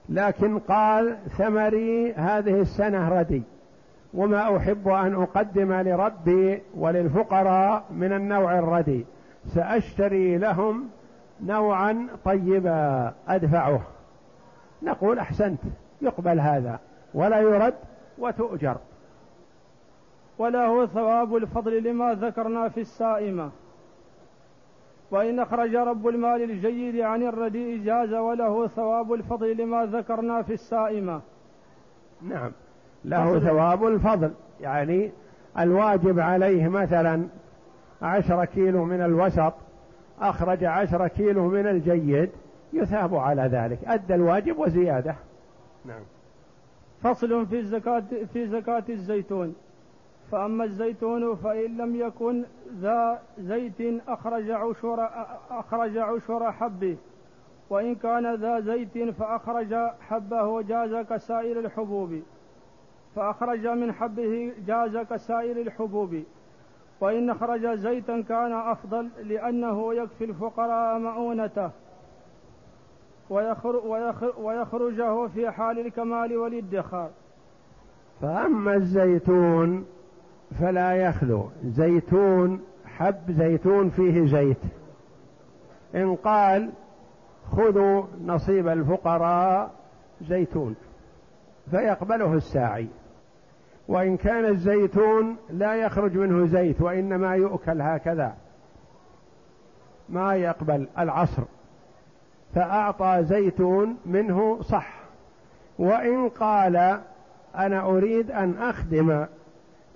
لكن 0.08 0.58
قال 0.58 1.16
ثمري 1.38 2.12
هذه 2.12 2.60
السنة 2.60 3.08
ردي. 3.08 3.42
وما 4.14 4.56
أحب 4.56 4.88
أن 4.88 5.14
أقدم 5.14 5.72
لربي 5.72 6.62
وللفقراء 6.76 7.84
من 7.90 8.12
النوع 8.12 8.58
الردي. 8.58 9.06
سأشتري 9.54 10.38
لهم 10.38 10.88
نوعا 11.44 12.06
طيبا 12.24 13.12
أدفعه. 13.28 13.80
نقول 14.82 15.18
أحسنت. 15.18 15.60
يقبل 16.02 16.40
هذا. 16.40 16.80
ولا 17.14 17.40
يرد 17.40 17.74
وتؤجر. 18.18 18.76
وله 20.38 20.86
ثواب 20.86 21.36
الفضل 21.36 21.82
لما 21.82 22.14
ذكرنا 22.14 22.68
في 22.68 22.80
السائمة. 22.80 23.50
وإن 25.10 25.40
أخرج 25.40 25.76
رب 25.76 26.08
المال 26.08 26.42
الجيد 26.42 27.00
عن 27.00 27.22
الرديء 27.22 27.84
جاز 27.84 28.14
وله 28.14 28.66
ثواب 28.66 29.12
الفضل 29.12 29.56
لما 29.56 29.86
ذكرنا 29.86 30.42
في 30.42 30.52
السائمة. 30.52 31.20
نعم. 32.22 32.52
له 33.04 33.38
ثواب 33.38 33.86
الفضل. 33.86 34.32
يعني 34.60 35.12
الواجب 35.58 36.20
عليه 36.20 36.68
مثلا 36.68 37.26
عشرة 38.02 38.44
كيلو 38.44 38.84
من 38.84 39.00
الوسط 39.02 39.52
أخرج 40.20 40.64
عشرة 40.64 41.06
كيلو 41.06 41.48
من 41.48 41.66
الجيد 41.66 42.30
يثاب 42.72 43.14
على 43.14 43.42
ذلك. 43.42 43.78
أدى 43.86 44.14
الواجب 44.14 44.58
وزيادة. 44.58 45.14
نعم. 45.86 46.02
فصل 47.02 47.46
في 47.46 47.58
الزكاة 47.58 48.04
في 48.32 48.46
زكاة 48.46 48.84
الزيتون. 48.88 49.54
فأما 50.32 50.64
الزيتون 50.64 51.34
فإن 51.34 51.76
لم 51.76 51.96
يكن 51.96 52.44
ذا 52.80 53.22
زيت 53.38 54.02
أخرج 54.08 54.50
عشر 54.50 55.08
أخرج 55.50 55.98
عشر 55.98 56.52
حبه 56.52 56.96
وإن 57.70 57.94
كان 57.94 58.34
ذا 58.34 58.60
زيت 58.60 58.98
فأخرج 58.98 59.74
حبه 60.00 60.62
جاز 60.62 60.94
كسائر 60.94 61.58
الحبوب. 61.58 62.22
فأخرج 63.16 63.66
من 63.66 63.92
حبه 63.92 64.52
جاز 64.66 64.96
كسائر 64.96 65.60
الحبوب. 65.60 66.22
وإن 67.00 67.34
خرج 67.34 67.66
زيتا 67.66 68.20
كان 68.20 68.52
أفضل 68.52 69.10
لأنه 69.22 69.94
يكفي 69.94 70.24
الفقراء 70.24 70.98
مؤونته. 70.98 71.70
ويخرجه 74.38 75.26
في 75.26 75.50
حال 75.50 75.78
الكمال 75.86 76.36
والادخار. 76.36 77.10
فأما 78.20 78.74
الزيتون 78.74 79.86
فلا 80.60 80.92
يخلو. 80.92 81.50
زيتون 81.64 82.60
حب 82.86 83.32
زيتون 83.32 83.90
فيه 83.90 84.26
زيت. 84.26 84.60
إن 85.94 86.16
قال 86.16 86.70
خذوا 87.56 88.02
نصيب 88.24 88.68
الفقراء 88.68 89.70
زيتون 90.28 90.76
فيقبله 91.70 92.34
الساعي. 92.34 92.88
وإن 93.88 94.16
كان 94.16 94.44
الزيتون 94.44 95.36
لا 95.50 95.74
يخرج 95.74 96.16
منه 96.16 96.46
زيت 96.46 96.82
وإنما 96.82 97.34
يؤكل 97.34 97.80
هكذا. 97.80 98.34
ما 100.08 100.34
يقبل؟ 100.34 100.88
العصر. 100.98 101.42
فأعطى 102.56 103.24
زيتون 103.24 103.96
منه 104.06 104.62
صح. 104.62 104.94
وإن 105.78 106.28
قال 106.28 107.00
أنا 107.56 107.80
أريد 107.80 108.30
أن 108.30 108.54
أخدم 108.58 109.26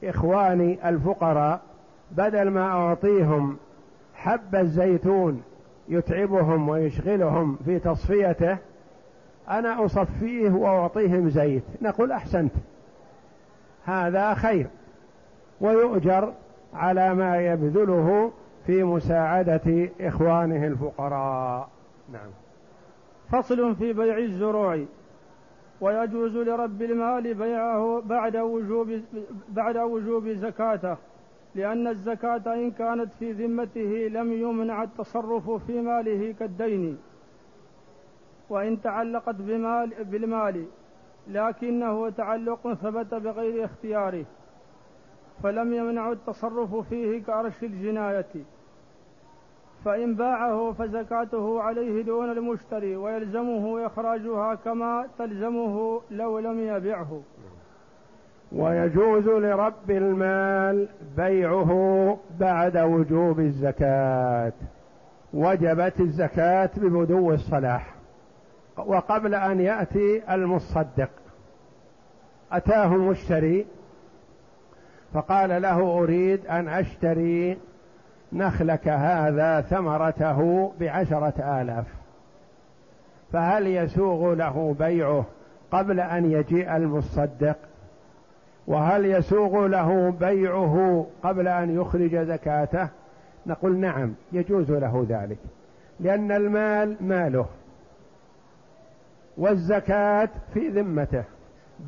إخواني 0.05 0.89
الفقراء 0.89 1.61
بدل 2.11 2.51
ما 2.51 2.67
أعطيهم 2.67 3.57
حب 4.15 4.55
الزيتون 4.55 5.43
يتعبهم 5.89 6.69
ويشغلهم 6.69 7.59
في 7.65 7.79
تصفيته 7.79 8.57
أنا 9.49 9.85
أصفيه 9.85 10.51
وأعطيهم 10.51 11.31
زيت. 11.31 11.65
نقول 11.83 12.13
أحسنت. 12.13 12.53
هذا 13.85 14.35
خير. 14.35 14.67
ويؤجر 15.61 16.33
على 16.75 17.15
ما 17.15 17.37
يبذله 17.37 18.33
في 18.67 18.85
مساعدة 18.85 19.89
إخوانه 20.01 20.67
الفقراء. 20.67 21.69
نعم. 22.13 22.31
فصل 23.33 23.77
في 23.77 23.93
بيع 23.93 24.19
الزروع 24.19 24.85
ويجوز 25.81 26.37
لرب 26.37 26.83
المال 26.83 27.35
بيعه 27.35 28.01
بعد 28.01 28.37
وجوب 28.37 29.01
بعد 29.49 29.77
وجوب 29.77 30.29
زكاته 30.29 30.97
لأن 31.55 31.87
الزكاة 31.87 32.55
إن 32.55 32.71
كانت 32.71 33.13
في 33.13 33.33
ذمته 33.33 34.09
لم 34.13 34.33
يمنع 34.33 34.83
التصرف 34.83 35.51
في 35.51 35.81
ماله 35.81 36.33
كالدين. 36.33 36.99
وإن 38.51 38.81
تعلقت 38.83 39.35
بمال 39.35 40.05
بالمال 40.05 40.67
لكنه 41.29 42.11
تعلق 42.11 42.73
ثبت 42.73 43.15
بغير 43.15 43.65
اختياره 43.65 44.25
فلم 45.43 45.75
يمنع 45.75 46.13
التصرف 46.13 46.77
فيه 46.89 47.23
كأرش 47.23 47.63
الجناية. 47.63 48.45
فإن 49.85 50.15
باعه 50.15 50.73
فزكاته 50.73 51.63
عليه 51.63 52.03
دون 52.03 52.31
المشتري 52.31 52.97
ويلزمه 52.97 53.87
إخراجها 53.87 54.55
كما 54.55 55.07
تلزمه 55.19 56.01
لو 56.11 56.39
لم 56.39 56.61
يبعه. 56.61 57.21
ويجوز 58.53 59.29
لرب 59.29 59.91
المال 59.91 60.89
بيعه 61.17 62.19
بعد 62.41 62.77
وجوب 62.77 63.41
الزكاة. 63.41 64.53
وجبت 65.35 66.01
الزكاة 66.01 66.71
ببدو 66.77 67.33
الصلاح. 67.33 67.95
وقبل 68.77 69.35
أن 69.35 69.61
يأتي 69.61 70.35
المصدق. 70.35 71.11
أتاه 72.53 72.95
المشتري 72.95 73.67
فقال 75.15 75.63
له 75.63 75.99
أريد 75.99 76.47
أن 76.47 76.69
أشتري 76.69 77.59
نخلك 78.33 78.89
هذا 78.89 79.61
ثمرته 79.61 80.73
بعشرة 80.81 81.61
آلاف. 81.63 81.85
فهل 83.33 83.67
يسوغ 83.67 84.35
له 84.35 84.77
بيعه 84.79 85.25
قبل 85.71 86.01
أن 86.01 86.33
يجيء 86.33 86.77
المصدق؟ 86.77 87.57
وهل 88.67 89.07
يسوغ 89.07 89.67
له 89.67 90.11
بيعه 90.11 91.07
قبل 91.23 91.49
أن 91.49 91.81
يخرج 91.81 92.17
زكاته؟ 92.17 92.89
نقول 93.47 93.77
نعم 93.77 94.15
يجوز 94.33 94.71
له 94.71 95.07
ذلك. 95.09 95.39
لأن 96.01 96.33
المال 96.33 96.97
ماله 97.01 97.47
والزكاة 99.39 100.29
في 100.55 100.69
ذمته. 100.69 101.25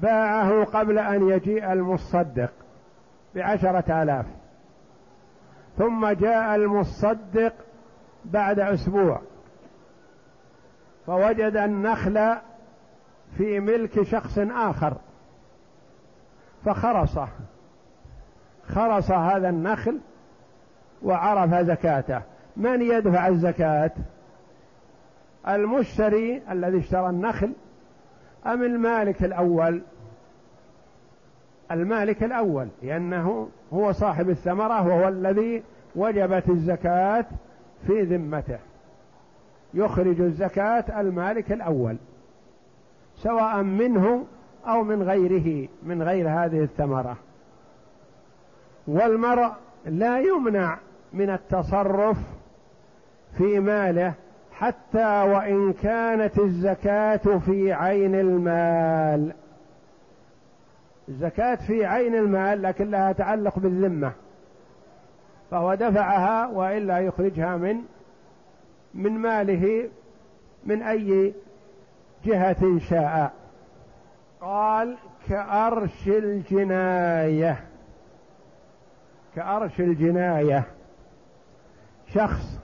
باعه 0.03 0.65
قبل 0.65 0.99
أن 0.99 1.29
يجيء 1.29 1.73
المصدق 1.73 2.51
بعشرة 3.35 4.03
آلاف. 4.03 4.27
ثم 5.79 6.09
جاء 6.09 6.55
المصدق 6.55 7.53
بعد 8.25 8.61
أسبوع. 8.61 9.21
فوجد 11.07 11.57
النخل 11.57 12.37
في 13.39 13.61
ملك 13.61 14.03
شخص 14.03 14.39
آخر. 14.39 14.95
فخرصه 16.65 17.29
خرص 18.69 19.11
هذا 19.11 19.49
النخل 19.49 20.01
وعرف 21.03 21.55
زكاته. 21.55 22.23
من 22.57 22.83
يدفع 22.83 23.29
الزكاة؟ 23.29 23.91
المشتري 25.49 26.43
الذي 26.51 26.79
اشترى 26.79 27.11
النخل 27.11 27.53
أم 28.47 28.63
المالك 28.63 29.25
الأول؟ 29.25 29.83
المالك 31.73 32.23
الأول 32.23 32.69
لأنه 32.83 33.49
هو 33.73 33.93
صاحب 33.93 34.31
الثمرة 34.31 34.87
وهو 34.87 35.09
الذي 35.09 35.63
وجبت 35.97 36.49
الزكاة 36.49 37.27
في 37.87 38.03
ذمته. 38.03 38.59
يخرج 39.75 40.21
الزكاة 40.21 41.01
المالك 41.01 41.53
الأول 41.53 41.97
سواء 43.17 43.63
منه 43.63 44.25
أو 44.67 44.85
من 44.85 45.03
غيره 45.03 45.69
من 45.83 46.03
غير 46.03 46.29
هذه 46.29 46.63
الثمرة. 46.63 47.17
والمرء 48.87 49.51
لا 49.87 50.21
يمنع 50.21 50.79
من 51.13 51.31
التصرف 51.31 52.17
في 53.39 53.61
ماله 53.61 54.15
حتى 54.53 55.23
وإن 55.23 55.73
كانت 55.73 56.39
الزكاة 56.39 57.39
في 57.39 57.73
عين 57.73 58.15
المال. 58.15 59.33
الزكاة 61.13 61.55
في 61.55 61.87
عين 61.87 62.15
المال 62.15 62.63
لكن 62.63 62.91
لها 62.91 63.13
تعلق 63.13 63.59
بالذمة 63.59 64.13
فهو 65.51 65.75
دفعها 65.75 66.47
وإلا 66.47 66.99
يخرجها 66.99 67.57
من 67.57 67.77
من 68.95 69.13
ماله 69.13 69.91
من 70.65 70.83
أي 70.83 71.35
جهة 72.25 72.79
شاء. 72.79 73.33
قال 74.41 74.97
كأرش 75.29 76.09
الجناية 76.09 77.65
كأرش 79.37 79.81
الجناية. 79.81 80.65
شخص 82.07 82.61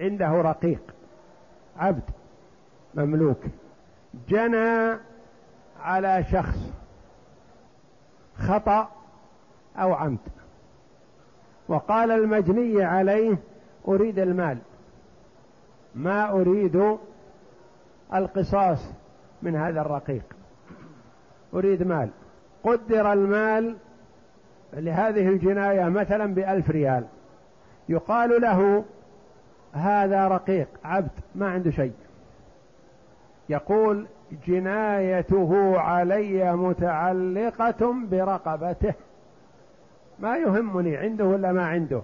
عنده 0.00 0.28
رقيق 0.28 0.94
عبد 1.76 2.10
مملوك 2.94 3.40
جنى 4.28 4.98
على 5.80 6.24
شخص 6.24 6.58
خطأ 8.38 8.88
أو 9.76 9.94
عمد. 9.94 10.18
وقال 11.68 12.10
المجني 12.10 12.84
عليه 12.84 13.38
أريد 13.88 14.18
المال. 14.18 14.58
ما 15.94 16.30
أريد 16.30 16.98
القصاص 18.14 18.90
من 19.42 19.56
هذا 19.56 19.80
الرقيق. 19.80 20.24
أريد 21.54 21.82
مال. 21.82 22.08
قدر 22.64 23.12
المال 23.12 23.76
لهذه 24.72 25.28
الجناية 25.28 25.84
مثلا 25.88 26.34
بألف 26.34 26.70
ريال. 26.70 27.04
يقال 27.88 28.40
له 28.40 28.84
هذا 29.72 30.28
رقيق 30.28 30.68
عبد 30.84 31.10
ما 31.34 31.48
عنده 31.48 31.70
شيء. 31.70 31.92
يقول 33.48 34.06
جنايته 34.46 35.78
علي 35.78 36.56
متعلقة 36.56 37.94
برقبته. 38.10 38.94
ما 40.18 40.36
يهمني 40.36 40.96
عنده 40.96 41.24
ولا 41.24 41.52
ما 41.52 41.66
عنده؟ 41.66 42.02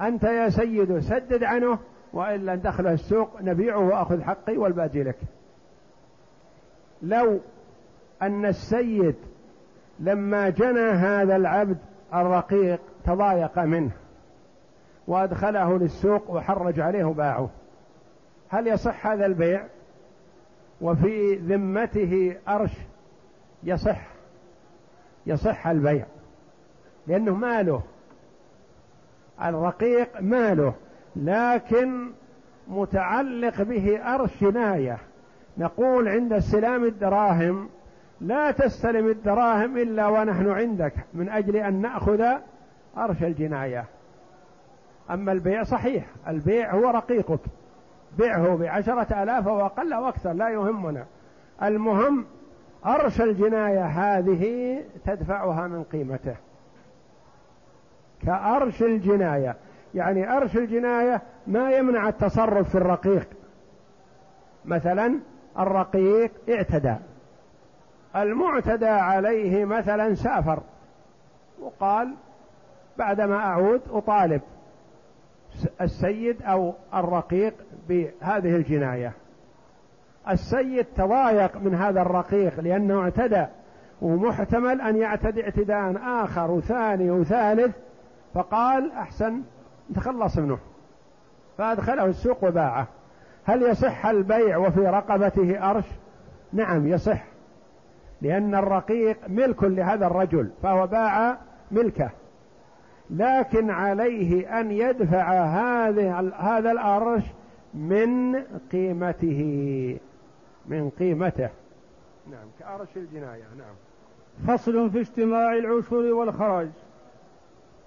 أنت 0.00 0.24
يا 0.24 0.48
سيد 0.48 0.98
سدد 0.98 1.44
عنه 1.44 1.78
وإلا 2.12 2.54
ندخل 2.54 2.86
السوق 2.86 3.42
نبيعه 3.42 3.78
وأخذ 3.78 4.22
حقي 4.22 4.56
والباقي 4.56 5.02
لك. 5.02 5.18
لو 7.02 7.40
أن 8.22 8.46
السيد 8.46 9.16
لما 10.00 10.48
جنى 10.48 10.90
هذا 10.90 11.36
العبد 11.36 11.78
الرقيق 12.14 12.80
تضايق 13.04 13.58
منه 13.58 13.90
وأدخله 15.06 15.78
للسوق 15.78 16.30
وحرج 16.30 16.80
عليه 16.80 17.04
وباعه 17.04 17.50
هل 18.48 18.66
يصح 18.66 19.06
هذا 19.06 19.26
البيع؟ 19.26 19.66
وفي 20.80 21.34
ذمته 21.34 22.36
أرش 22.48 22.72
يصح 23.64 24.00
يصح 25.26 25.66
البيع 25.66 26.06
لأنه 27.06 27.34
ماله. 27.34 27.82
الرقيق 29.42 30.20
ماله 30.20 30.74
لكن 31.16 32.12
متعلق 32.68 33.62
به 33.62 34.14
أرش 34.14 34.44
جناية 34.44 34.98
نقول 35.58 36.08
عند 36.08 36.32
استلام 36.32 36.84
الدراهم 36.84 37.68
لا 38.20 38.50
تستلم 38.50 39.06
الدراهم 39.08 39.76
إلا 39.76 40.06
ونحن 40.06 40.50
عندك 40.50 40.94
من 41.14 41.28
أجل 41.28 41.56
أن 41.56 41.80
نأخذ 41.80 42.24
أرش 42.96 43.22
الجناية. 43.22 43.84
أما 45.10 45.32
البيع 45.32 45.62
صحيح 45.62 46.06
البيع 46.28 46.74
هو 46.74 46.90
رقيقك. 46.90 47.40
بيعه 48.18 48.56
بعشرة 48.56 49.22
آلاف 49.22 49.48
أو 49.48 49.66
أقل 49.66 49.92
أو 49.92 50.08
أكثر 50.08 50.32
لا 50.32 50.48
يهمنا. 50.48 51.06
المهم 51.62 52.24
أرش 52.86 53.20
الجناية 53.20 53.84
هذه 53.84 54.82
تدفعها 55.06 55.66
من 55.66 55.84
قيمته. 55.84 56.36
كأرش 58.26 58.82
الجناية 58.82 59.56
يعني 59.94 60.36
أرش 60.36 60.56
الجناية 60.56 61.22
ما 61.46 61.70
يمنع 61.70 62.08
التصرف 62.08 62.68
في 62.68 62.74
الرقيق. 62.74 63.28
مثلا 64.64 65.20
الرقيق 65.58 66.32
اعتدى. 66.48 66.96
المعتدى 68.16 68.88
عليه 68.88 69.64
مثلا 69.64 70.14
سافر. 70.14 70.62
وقال 71.60 72.14
بعدما 72.98 73.36
أعود 73.36 73.80
أطالب. 73.90 74.40
السيد 75.80 76.42
أو 76.42 76.74
الرقيق 76.94 77.54
بهذه 77.88 78.56
الجناية. 78.56 79.12
السيد 80.30 80.86
تضايق 80.96 81.56
من 81.56 81.74
هذا 81.74 82.02
الرقيق 82.02 82.60
لأنه 82.60 83.00
اعتدى 83.00 83.46
ومحتمل 84.02 84.80
أن 84.80 84.96
يعتدي 84.96 85.44
اعتداء 85.44 85.96
آخر 86.24 86.50
وثاني 86.50 87.10
وثالث 87.10 87.76
فقال 88.34 88.92
أحسن 88.92 89.42
نتخلص 89.90 90.38
منه. 90.38 90.58
فأدخله 91.58 92.04
السوق 92.04 92.44
وباعه. 92.44 92.86
هل 93.44 93.62
يصح 93.62 94.06
البيع 94.06 94.56
وفي 94.56 94.80
رقبته 94.80 95.70
أرش؟ 95.70 95.84
نعم 96.52 96.86
يصح 96.86 97.24
لأن 98.22 98.54
الرقيق 98.54 99.16
ملك 99.28 99.64
لهذا 99.64 100.06
الرجل 100.06 100.50
فهو 100.62 100.86
باع 100.86 101.38
ملكه. 101.70 102.10
لكن 103.10 103.70
عليه 103.70 104.60
أن 104.60 104.70
يدفع 104.70 105.44
هذه 105.44 106.32
هذا 106.38 106.72
الأرش 106.72 107.22
من 107.74 108.34
قيمته 108.72 109.98
من 110.66 110.90
قيمته. 110.90 111.50
نعم 112.30 112.46
كأرش 112.58 112.88
الجناية 112.96 113.44
نعم. 113.58 113.74
فصل 114.46 114.90
في 114.90 115.00
اجتماع 115.00 115.54
العشر 115.54 116.12
والخراج. 116.12 116.68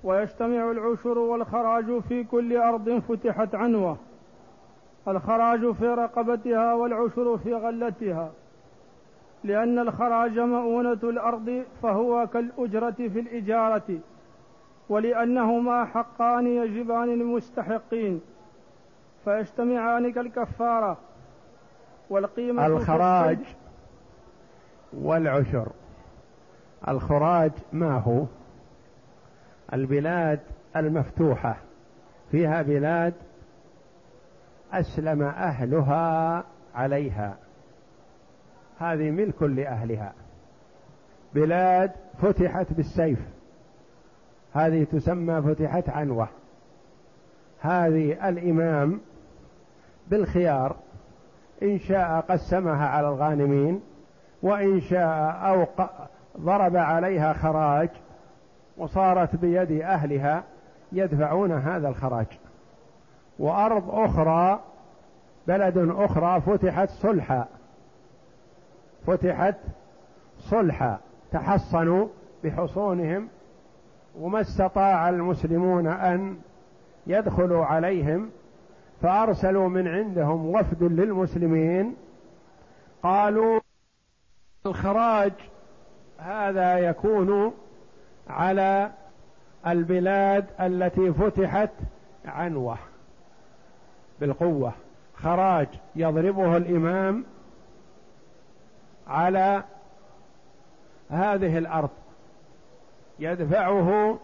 ويجتمع 0.03 0.71
العشر 0.71 1.17
والخراج 1.17 1.99
في 1.99 2.23
كل 2.23 2.57
أرض 2.57 2.99
فتحت 2.99 3.55
عنوة. 3.55 3.97
الخراج 5.07 5.71
في 5.71 5.87
رقبتها 5.87 6.73
والعشر 6.73 7.37
في 7.37 7.53
غلتها. 7.53 8.31
لأن 9.43 9.79
الخراج 9.79 10.39
مؤونة 10.39 10.99
الأرض 11.03 11.63
فهو 11.81 12.27
كالأجرة 12.27 12.91
في 12.91 13.19
الإجارة. 13.19 13.99
ولأنهما 14.89 15.85
حقان 15.85 16.47
يجبان 16.47 17.09
للمستحقين 17.09 18.21
فيجتمعان 19.23 20.11
كالكفارة 20.11 20.97
والقيمة 22.09 22.65
الخراج 22.65 23.39
والعشر. 24.93 25.71
الخراج 26.87 27.51
ما 27.73 27.97
هو؟ 27.97 28.25
البلاد 29.73 30.39
المفتوحة. 30.75 31.57
فيها 32.31 32.61
بلاد 32.61 33.13
أسلم 34.73 35.21
أهلها 35.21 36.43
عليها. 36.75 37.37
هذه 38.79 39.11
ملك 39.11 39.43
لأهلها. 39.43 40.13
بلاد 41.33 41.91
فتحت 42.21 42.73
بالسيف. 42.73 43.19
هذه 44.53 44.83
تسمى 44.83 45.41
فتحت 45.41 45.89
عنوة. 45.89 46.27
هذه 47.59 48.29
الإمام 48.29 48.99
بالخيار 50.07 50.75
إن 51.63 51.79
شاء 51.79 52.25
قسمها 52.29 52.87
على 52.87 53.07
الغانمين 53.09 53.81
وإن 54.41 54.81
شاء 54.81 55.39
أو 55.47 55.65
ضرب 56.39 56.75
عليها 56.75 57.33
خراج 57.33 57.89
وصارت 58.77 59.35
بيد 59.35 59.81
أهلها 59.81 60.43
يدفعون 60.91 61.51
هذا 61.51 61.89
الخراج. 61.89 62.27
وأرض 63.39 63.89
أخرى 63.89 64.59
بلد 65.47 65.77
أخرى 65.77 66.41
فتحت 66.41 66.89
صلحا. 66.89 67.45
فتحت 69.07 69.55
صلحا 70.39 70.99
تحصنوا 71.31 72.07
بحصونهم 72.43 73.27
وما 74.19 74.41
استطاع 74.41 75.09
المسلمون 75.09 75.87
أن 75.87 76.37
يدخلوا 77.07 77.65
عليهم 77.65 78.29
فأرسلوا 79.01 79.69
من 79.69 79.87
عندهم 79.87 80.45
وفد 80.45 80.83
للمسلمين. 80.83 81.95
قالوا 83.03 83.59
الخراج 84.65 85.33
هذا 86.17 86.77
يكون 86.77 87.53
على 88.29 88.91
البلاد 89.67 90.45
التي 90.59 91.13
فتحت 91.13 91.71
عنوة 92.25 92.77
بالقوة. 94.19 94.73
خراج 95.15 95.67
يضربه 95.95 96.57
الإمام 96.57 97.25
على 99.07 99.63
هذه 101.09 101.57
الأرض. 101.57 101.89
يدفعه 103.23 104.19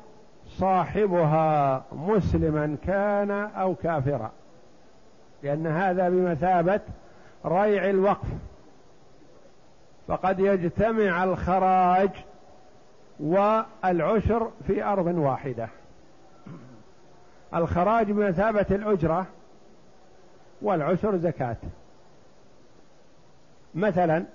صاحبها 0.48 1.84
مسلما 1.92 2.78
كان 2.86 3.32
أو 3.32 3.76
كافرا. 3.76 4.32
لأن 5.44 5.68
هذا 5.68 6.10
بمثابة 6.10 6.80
ريع 7.46 7.90
الوقف. 7.90 8.28
فقد 10.08 10.40
يجتمع 10.40 11.24
الخراج 11.24 12.10
والعشر 13.20 14.52
في 14.68 14.84
أرض 14.84 15.18
واحدة. 15.18 15.68
الخراج 17.56 18.12
بمثابة 18.12 18.66
الأجرة 18.72 19.26
والعشر 20.62 21.18
زكاة. 21.18 21.58
مثلا 23.76 24.26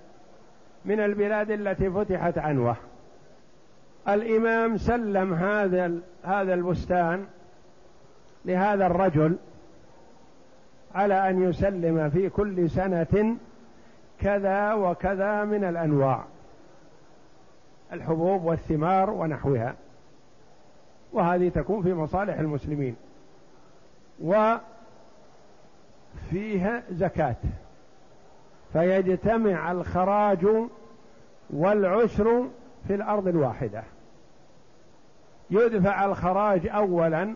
من 0.85 1.01
البلاد 1.01 1.51
التي 1.51 1.91
فتحت 1.91 2.39
عنوة. 2.39 2.77
الإمام 4.09 4.77
سلم 4.77 5.35
هذا 5.35 5.93
هذا 6.25 6.55
البستان 6.55 7.27
لهذا 8.45 8.87
الرجل 8.87 9.37
على 10.95 11.31
أن 11.31 11.43
يسلم 11.43 12.11
في 12.11 12.29
كل 12.29 12.71
سنة 12.71 13.37
كذا 14.21 14.73
وكذا 14.73 15.45
من 15.45 15.65
الأنواع 15.65 16.25
الحبوب 17.93 18.45
والثمار 18.45 19.11
ونحوها. 19.11 19.75
وهذه 21.13 21.49
تكون 21.49 21.83
في 21.83 21.95
مصالح 21.95 22.39
المسلمين. 22.39 22.97
وفيها 24.21 24.63
زكاة. 26.91 27.37
فيجتمع 28.73 29.73
الخراج 29.73 30.47
والعشر 31.51 32.49
في 32.87 32.95
الأرض 32.95 33.29
الواحدة. 33.29 33.83
يدفع 35.55 36.05
الخراج 36.05 36.67
أولا 36.67 37.35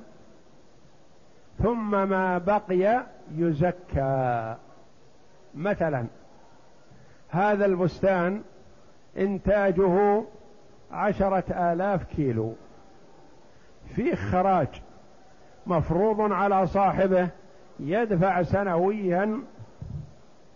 ثم 1.63 1.91
ما 2.09 2.39
بقي 2.39 3.03
يزكى. 3.37 4.57
مثلا 5.55 6.07
هذا 7.29 7.65
البستان 7.65 8.43
إنتاجه 9.19 10.23
عشرة 10.93 11.73
آلاف 11.73 12.05
كيلو. 12.05 12.55
فيه 13.95 14.15
خراج 14.15 14.69
مفروض 15.67 16.33
على 16.33 16.67
صاحبه 16.67 17.29
يدفع 17.81 18.43
سنويا 18.43 19.43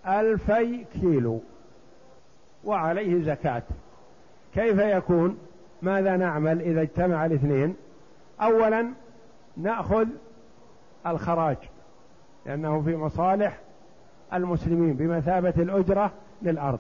ألفي 0.07 0.85
كيلو 0.85 1.41
وعليه 2.65 3.23
زكاة. 3.23 3.63
كيف 4.55 4.79
يكون؟ 4.79 5.39
ماذا 5.83 6.17
نعمل 6.17 6.61
إذا 6.61 6.83
اجتمع 6.83 7.27
الاثنين؟ 7.27 7.77
أولا 8.41 8.87
نأخذ 9.57 10.07
الخراج 11.07 11.57
لأنه 12.47 12.83
في 12.83 12.97
مصالح 12.97 13.59
المسلمين 14.33 14.95
بمثابة 14.95 15.55
الأجرة 15.57 16.11
للأرض. 16.43 16.79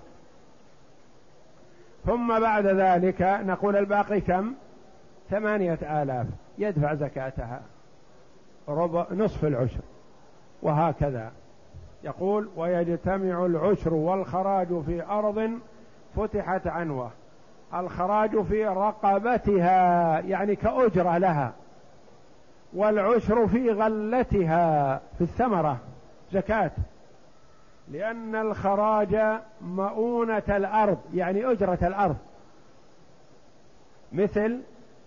ثم 2.06 2.40
بعد 2.40 2.66
ذلك 2.66 3.22
نقول 3.22 3.76
الباقي 3.76 4.20
كم؟ 4.20 4.52
ثمانية 5.30 6.02
آلاف 6.02 6.26
يدفع 6.58 6.94
زكاتها 6.94 7.60
ربع 8.68 9.06
نصف 9.10 9.44
العشر 9.44 9.80
وهكذا. 10.62 11.32
يقول 12.04 12.48
ويجتمع 12.56 13.46
العشر 13.46 13.94
والخراج 13.94 14.80
في 14.86 15.04
أرض 15.04 15.50
فتحت 16.16 16.66
عنوة. 16.66 17.10
الخراج 17.74 18.42
في 18.42 18.66
رقبتها 18.66 20.18
يعني 20.20 20.56
كأجرة 20.56 21.18
لها 21.18 21.52
والعشر 22.72 23.46
في 23.46 23.70
غلتها 23.70 24.96
في 25.18 25.24
الثمرة 25.24 25.78
زكاة. 26.32 26.70
لأن 27.88 28.36
الخراج 28.36 29.40
مؤونة 29.60 30.42
الأرض 30.48 30.98
يعني 31.14 31.44
أجرة 31.44 31.78
الأرض. 31.82 32.16
مثل 34.12 34.60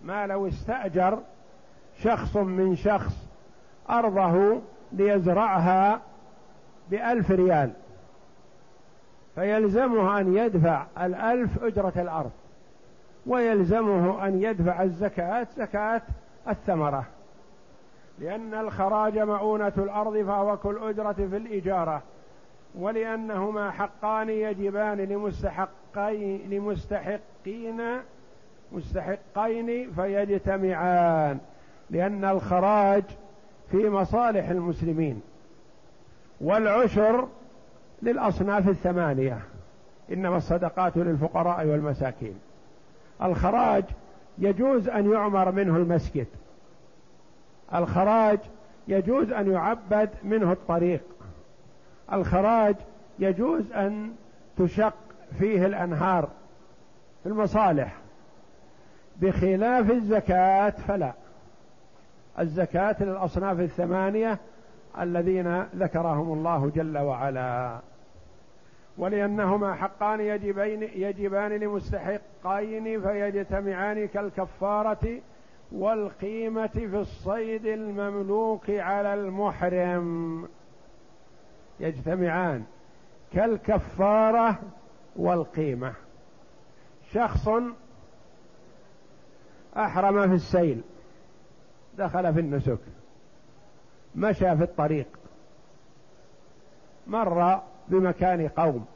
ما 0.04 0.26
لو 0.26 0.48
استأجر 0.48 1.18
شخص 2.02 2.36
من 2.36 2.76
شخص 2.76 3.14
أرضه 3.90 4.60
ليزرعها 4.92 6.00
بألف 6.90 7.30
ريال 7.30 7.72
فيلزمه 9.34 10.20
أن 10.20 10.36
يدفع 10.36 10.86
الألف 11.00 11.64
أجرة 11.64 11.92
الأرض. 11.96 12.30
ويلزمه 13.26 14.26
أن 14.26 14.42
يدفع 14.42 14.82
الزكاة 14.82 15.46
زكاة 15.56 16.02
الثمرة. 16.48 17.04
لأن 18.18 18.54
الخراج 18.54 19.18
مؤونة 19.18 19.72
الأرض 19.78 20.16
فهو 20.26 20.56
كالأجرة 20.56 21.12
في 21.12 21.36
الإجارة 21.36 22.02
ولأنهما 22.74 23.70
حقان 23.70 24.30
يجبان 24.30 24.98
لمستحقين 24.98 26.50
لمستحقين 26.50 27.82
مستحقين 28.72 29.92
فيجتمعان 29.92 31.38
لأن 31.90 32.24
الخراج 32.24 33.04
في 33.70 33.88
مصالح 33.88 34.48
المسلمين 34.48 35.22
والعشر 36.40 37.28
للأصناف 38.02 38.68
الثمانية. 38.68 39.38
إنما 40.12 40.36
الصدقات 40.36 40.96
للفقراء 40.96 41.66
والمساكين. 41.66 42.38
الخراج 43.22 43.84
يجوز 44.38 44.88
أن 44.88 45.12
يعمر 45.12 45.52
منه 45.52 45.76
المسجد. 45.76 46.26
الخراج 47.74 48.38
يجوز 48.88 49.30
أن 49.30 49.52
يعبد 49.52 50.10
منه 50.24 50.52
الطريق. 50.52 51.02
الخراج 52.12 52.76
يجوز 53.18 53.72
أن 53.72 54.12
تشق 54.58 54.94
فيه 55.38 55.66
الأنهار 55.66 56.28
في 57.22 57.28
المصالح. 57.28 57.96
بخلاف 59.20 59.90
الزكاة 59.90 60.70
فلا. 60.70 61.12
الزكاة 62.38 62.96
للأصناف 63.00 63.60
الثمانية 63.60 64.38
الذين 65.00 65.62
ذكرهم 65.62 66.32
الله 66.32 66.70
جل 66.74 66.98
وعلا. 66.98 67.78
ولأنهما 68.98 69.74
حقان 69.74 70.20
يجبين 70.20 70.82
يجبان 70.82 71.52
لمستحقين 71.52 73.02
فيجتمعان 73.02 74.08
كالكفارة 74.08 75.20
والقيمة 75.72 76.66
في 76.66 76.98
الصيد 76.98 77.66
المملوك 77.66 78.70
على 78.70 79.14
المحرم. 79.14 80.48
يجتمعان 81.80 82.64
كالكفارة 83.32 84.58
والقيمة. 85.16 85.92
شخص 87.12 87.48
أحرم 89.76 90.28
في 90.28 90.34
السيل 90.34 90.82
دخل 91.98 92.34
في 92.34 92.40
النسك 92.40 92.78
مشى 94.14 94.56
في 94.56 94.62
الطريق 94.62 95.06
مر 97.06 97.62
بمكان 97.88 98.48
قوم. 98.48 98.86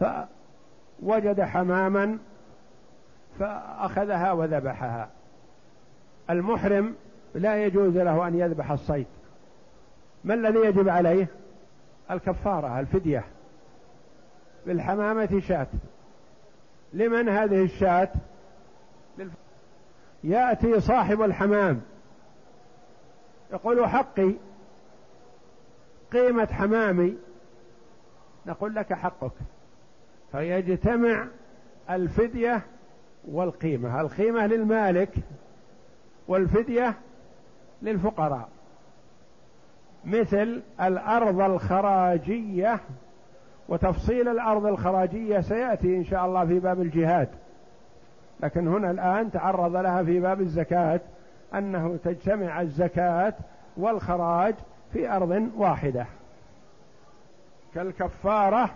فوجد 0.00 1.40
حماما 1.40 2.18
فأخذها 3.38 4.32
وذبحها. 4.32 5.08
المحرم 6.30 6.94
لا 7.34 7.64
يجوز 7.64 7.96
له 7.96 8.28
أن 8.28 8.38
يذبح 8.38 8.70
الصيد. 8.70 9.06
ما 10.24 10.34
الذي 10.34 10.58
يجب 10.58 10.88
عليه؟ 10.88 11.26
الكفارة 12.10 12.80
الفدية. 12.80 13.24
بالحمامة 14.66 15.42
شاة. 15.48 15.66
لمن 16.92 17.28
هذه 17.28 17.64
الشاة؟ 17.64 18.08
يأتي 20.24 20.80
صاحب 20.80 21.22
الحمام. 21.22 21.80
يقول 23.52 23.88
حقي 23.88 24.34
قيمة 26.12 26.46
حمامي. 26.46 27.16
نقول 28.46 28.74
لك 28.74 28.92
حقك. 28.92 29.32
فيجتمع 30.32 31.26
الفدية 31.90 32.62
والقيمة. 33.28 34.00
القيمة 34.00 34.46
للمالك 34.46 35.14
والفدية 36.28 36.94
للفقراء. 37.82 38.48
مثل 40.04 40.62
الأرض 40.80 41.40
الخراجية 41.40 42.80
وتفصيل 43.68 44.28
الأرض 44.28 44.66
الخراجية 44.66 45.40
سيأتي 45.40 45.96
إن 45.96 46.04
شاء 46.04 46.26
الله 46.26 46.46
في 46.46 46.58
باب 46.58 46.80
الجهاد. 46.80 47.28
لكن 48.40 48.68
هنا 48.68 48.90
الآن 48.90 49.30
تعرض 49.30 49.76
لها 49.76 50.02
في 50.02 50.20
باب 50.20 50.40
الزكاة 50.40 51.00
أنه 51.54 51.96
تجتمع 52.04 52.60
الزكاة 52.60 53.34
والخراج 53.76 54.54
في 54.92 55.10
أرض 55.10 55.50
واحدة. 55.56 56.06
كالكفارة 57.74 58.74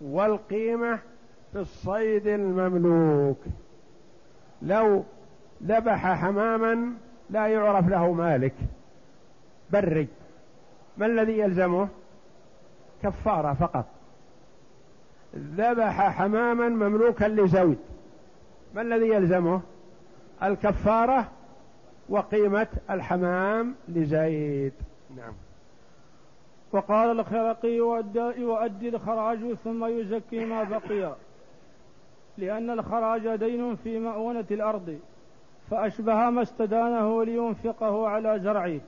والقيمة 0.00 0.98
في 1.52 1.58
الصيد 1.58 2.26
المملوك. 2.26 3.38
لو 4.62 5.04
ذبح 5.62 6.14
حماما 6.14 6.92
لا 7.30 7.46
يعرف 7.46 7.88
له 7.88 8.12
مالك. 8.12 8.54
بري 9.70 10.08
ما 10.96 11.06
الذي 11.06 11.38
يلزمه؟ 11.38 11.88
كفارة 13.02 13.54
فقط. 13.54 13.86
ذبح 15.36 16.10
حماما 16.10 16.68
مملوكا 16.68 17.24
لزوج 17.24 17.76
ما 18.74 18.82
الذي 18.82 19.08
يلزمه؟ 19.08 19.60
الكفارة 20.42 21.28
وقيمة 22.08 22.68
الحمام 22.90 23.74
لزيد. 23.88 24.72
نعم. 25.16 25.32
وقال 26.72 27.20
الخرقي 27.20 27.68
يؤدي, 28.38 28.88
الخراج 28.88 29.54
ثم 29.64 29.84
يزكي 29.84 30.44
ما 30.44 30.62
بقي. 30.62 31.14
لأن 32.38 32.70
الخراج 32.70 33.36
دين 33.36 33.76
في 33.76 33.98
مؤونة 33.98 34.44
الأرض 34.50 34.98
فأشبه 35.70 36.30
ما 36.30 36.42
استدانه 36.42 37.24
لينفقه 37.24 38.08
على 38.08 38.38
زرعه. 38.38 38.80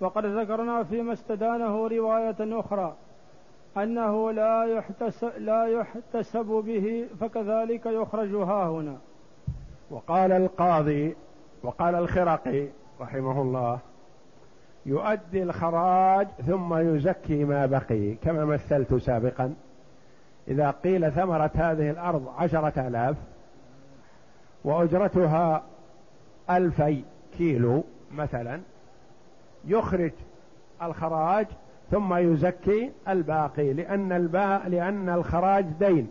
وقد 0.00 0.26
ذكرنا 0.26 0.84
فيما 0.84 1.12
استدانه 1.12 1.88
رواية 1.88 2.36
أخرى 2.40 2.96
أنه 3.76 4.30
لا 4.30 4.64
يحتسب, 4.64 5.32
لا 5.38 5.66
يحتسب 5.66 6.46
به 6.46 7.08
فكذلك 7.20 7.86
يخرج 7.86 8.34
ها 8.34 8.68
هنا. 8.68 8.96
وقال 9.90 10.32
القاضي 10.32 11.16
وقال 11.62 11.94
الخرقي 11.94 12.68
رحمه 13.00 13.42
الله 13.42 13.78
يؤدي 14.86 15.42
الخراج 15.42 16.28
ثم 16.46 16.74
يزكي 16.74 17.44
ما 17.44 17.66
بقي 17.66 18.14
كما 18.14 18.44
مثلت 18.44 18.94
سابقا. 18.94 19.54
إذا 20.48 20.70
قيل 20.70 21.12
ثمرة 21.12 21.50
هذه 21.54 21.90
الأرض 21.90 22.28
عشرة 22.38 22.88
آلاف 22.88 23.16
وأجرتها 24.64 25.62
ألفي 26.50 27.02
كيلو 27.38 27.84
مثلا 28.12 28.60
يخرج 29.64 30.12
الخراج 30.82 31.46
ثم 31.90 32.14
يزكي 32.14 32.92
الباقي 33.08 33.72
لأن 33.72 34.12
الباء 34.12 34.68
لأن 34.68 35.08
الخراج 35.08 35.64
دين. 35.64 36.10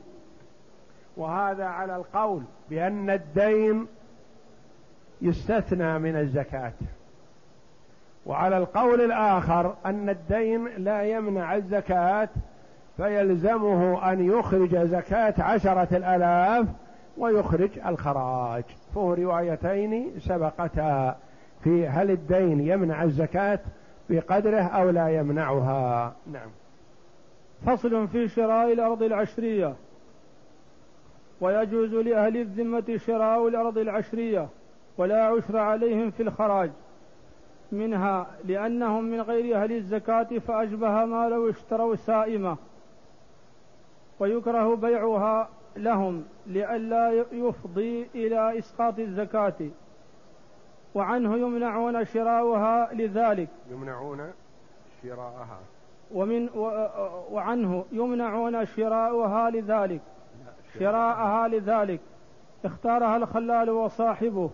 وهذا 1.17 1.65
على 1.65 1.95
القول 1.95 2.43
بأن 2.69 3.09
الدين 3.09 3.87
يستثنى 5.21 5.99
من 5.99 6.15
الزكاة. 6.15 6.73
وعلى 8.25 8.57
القول 8.57 9.01
الآخر 9.01 9.75
أن 9.85 10.09
الدين 10.09 10.67
لا 10.77 11.03
يمنع 11.03 11.55
الزكاة 11.55 12.29
فيلزمه 12.97 14.11
أن 14.11 14.25
يخرج 14.25 14.77
زكاة 14.77 15.33
عشرة 15.39 15.97
الآلاف 15.97 16.67
ويخرج 17.17 17.69
الخراج. 17.85 18.63
فهو 18.95 19.13
روايتين 19.13 20.19
سبقتا 20.19 21.15
في 21.63 21.87
هل 21.87 22.11
الدين 22.11 22.67
يمنع 22.67 23.03
الزكاة 23.03 23.59
بقدره 24.09 24.61
أو 24.61 24.89
لا 24.89 25.09
يمنعها. 25.09 26.13
نعم. 26.31 26.49
فصل 27.65 28.07
في 28.07 28.27
شراء 28.27 28.73
الأرض 28.73 29.03
العشرية. 29.03 29.73
ويجوز 31.41 31.93
لأهل 31.93 32.37
الذمة 32.37 32.97
شراء 32.97 33.47
الأرض 33.47 33.77
العشرية 33.77 34.47
ولا 34.97 35.25
عشر 35.25 35.57
عليهم 35.57 36.11
في 36.11 36.23
الخراج. 36.23 36.71
منها 37.73 38.27
لأنهم 38.45 39.03
من 39.03 39.21
غير 39.21 39.63
أهل 39.63 39.71
الزكاة 39.71 40.23
فأشبه 40.47 41.05
ما 41.05 41.29
لو 41.29 41.49
اشتروا 41.49 41.95
سائمة 41.95 42.57
ويكره 44.19 44.75
بيعها 44.75 45.49
لهم 45.75 46.23
لئلا 46.47 47.25
يفضي 47.31 48.07
إلى 48.15 48.59
إسقاط 48.59 48.99
الزكاة 48.99 49.69
وعنه 50.95 51.37
يمنعون 51.37 52.05
شراؤها 52.05 52.93
لذلك. 52.93 53.49
يمنعون 53.71 54.31
شراءها 55.03 55.59
ومن 56.13 56.49
وعنه 57.31 57.85
يمنعون 57.91 58.65
شراؤها 58.65 59.49
لذلك. 59.49 60.01
شراءها 60.79 61.47
لذلك. 61.47 61.99
اختارها 62.65 63.17
الخلال 63.17 63.69
وصاحبه. 63.69 64.49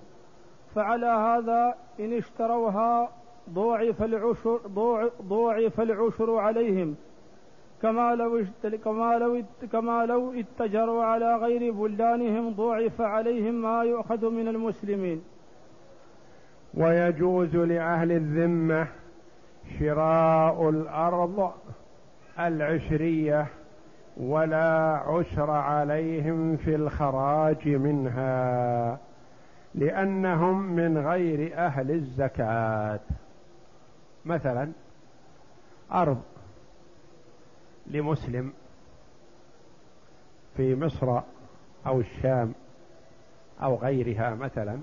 فعلى 0.75 1.05
هذا 1.05 1.75
إن 1.99 2.13
اشتروها 2.13 3.09
ضوعف 3.49 4.03
العشر 4.03 4.59
ضوعف 5.21 5.81
العشر 5.81 6.35
عليهم. 6.37 6.95
كما 7.81 8.15
لو 8.15 8.45
كما 8.83 9.17
لو 9.17 9.43
كما 9.71 10.05
لو 10.05 10.33
اتجروا 10.33 11.03
على 11.03 11.35
غير 11.35 11.73
بلدانهم 11.73 12.53
ضوعف 12.53 13.01
عليهم 13.01 13.61
ما 13.61 13.83
يؤخذ 13.83 14.29
من 14.29 14.47
المسلمين. 14.47 15.21
ويجوز 16.73 17.55
لأهل 17.55 18.11
الذمة 18.11 18.87
شراء 19.79 20.69
الأرض 20.69 21.51
العشرية 22.39 23.47
ولا 24.17 25.03
عشر 25.07 25.51
عليهم 25.51 26.57
في 26.57 26.75
الخراج 26.75 27.67
منها. 27.67 28.97
لأنهم 29.75 30.61
من 30.61 30.97
غير 30.97 31.57
أهل 31.57 31.91
الزكاة. 31.91 32.99
مثلا 34.25 34.71
أرض 35.91 36.21
لمسلم 37.87 38.53
في 40.57 40.75
مصر 40.75 41.21
أو 41.87 41.99
الشام 41.99 42.53
أو 43.61 43.75
غيرها 43.75 44.35
مثلا 44.35 44.79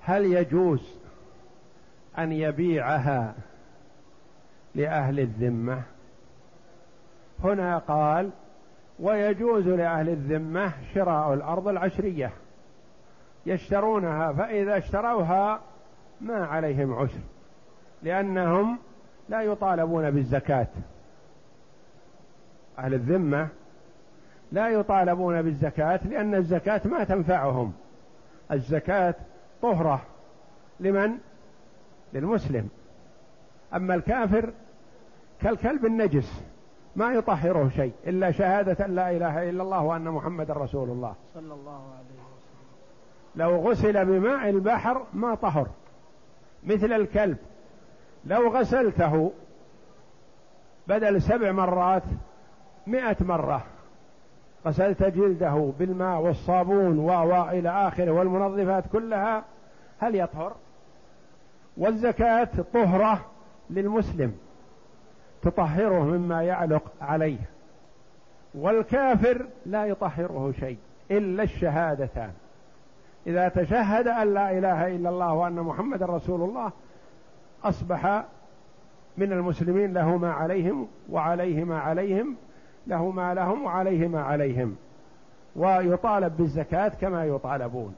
هل 0.00 0.24
يجوز 0.24 0.98
أن 2.18 2.32
يبيعها 2.32 3.34
لأهل 4.74 5.20
الذمة؟ 5.20 5.82
هنا 7.44 7.78
قال 7.78 8.30
ويجوز 8.98 9.68
لأهل 9.68 10.08
الذمة 10.08 10.72
شراء 10.94 11.34
الأرض 11.34 11.68
العشرية. 11.68 12.32
يشترونها 13.46 14.32
فإذا 14.32 14.78
اشتروها 14.78 15.60
ما 16.20 16.46
عليهم 16.46 16.94
عسر 16.94 17.20
لأنهم 18.02 18.78
لا 19.28 19.42
يطالبون 19.42 20.10
بالزكاة. 20.10 20.68
أهل 22.78 22.94
الذمة 22.94 23.48
لا 24.52 24.68
يطالبون 24.68 25.42
بالزكاة 25.42 26.06
لأن 26.06 26.34
الزكاة 26.34 26.80
ما 26.84 27.04
تنفعهم. 27.04 27.72
الزكاة 28.52 29.14
طهرة 29.62 30.02
لمن؟ 30.80 31.18
للمسلم. 32.12 32.68
أما 33.74 33.94
الكافر 33.94 34.52
كالكلب 35.40 35.86
النجس 35.86 36.42
ما 36.96 37.12
يطهره 37.12 37.68
شيء 37.68 37.92
إلا 38.06 38.30
شهادة 38.30 38.86
لا 38.86 39.10
إله 39.10 39.50
إلا 39.50 39.62
الله 39.62 39.82
وأن 39.82 40.04
محمد 40.04 40.50
رسول 40.50 40.90
الله. 40.90 41.14
صلى 41.34 41.54
الله 41.54 41.82
عليه 41.94 42.04
وسلم. 42.04 42.37
لو 43.38 43.70
غسل 43.70 44.04
بماء 44.04 44.48
البحر 44.48 45.06
ما 45.12 45.34
طهر 45.34 45.68
مثل 46.64 46.92
الكلب. 46.92 47.36
لو 48.24 48.48
غسلته 48.56 49.32
بدل 50.86 51.22
سبع 51.22 51.52
مرات 51.52 52.02
مئة 52.86 53.16
مرة 53.20 53.64
غسلت 54.66 55.02
جلده 55.02 55.72
بالماء 55.78 56.20
والصابون 56.20 56.98
و 56.98 57.44
إلى 57.48 57.68
آخره 57.68 58.10
والمنظفات 58.10 58.84
كلها 58.92 59.44
هل 59.98 60.14
يطهر؟ 60.14 60.56
والزكاة 61.76 62.48
طهرة 62.74 63.26
للمسلم 63.70 64.34
تطهره 65.42 66.04
مما 66.04 66.42
يعلق 66.42 66.82
عليه. 67.00 67.38
والكافر 68.54 69.46
لا 69.66 69.86
يطهره 69.86 70.54
شيء 70.60 70.78
إلا 71.10 71.42
الشهادتان. 71.42 72.32
إذا 73.28 73.48
تشهد 73.48 74.08
أن 74.08 74.34
لا 74.34 74.58
إله 74.58 74.96
إلا 74.96 75.08
الله 75.08 75.32
وأن 75.32 75.54
محمد 75.54 76.02
رسول 76.02 76.42
الله 76.42 76.72
أصبح 77.64 78.24
من 79.16 79.32
المسلمين 79.32 79.92
له 79.92 80.16
ما 80.16 80.32
عليهم 80.32 80.88
وعليه 81.10 81.64
ما 81.64 81.78
عليهم 81.80 82.36
له 82.86 83.10
ما 83.10 83.34
لهم 83.34 83.64
وعليه 83.64 84.08
ما 84.08 84.22
عليهم 84.22 84.76
ويطالب 85.56 86.36
بالزكاة 86.36 86.88
كما 86.88 87.24
يطالبون. 87.24 87.94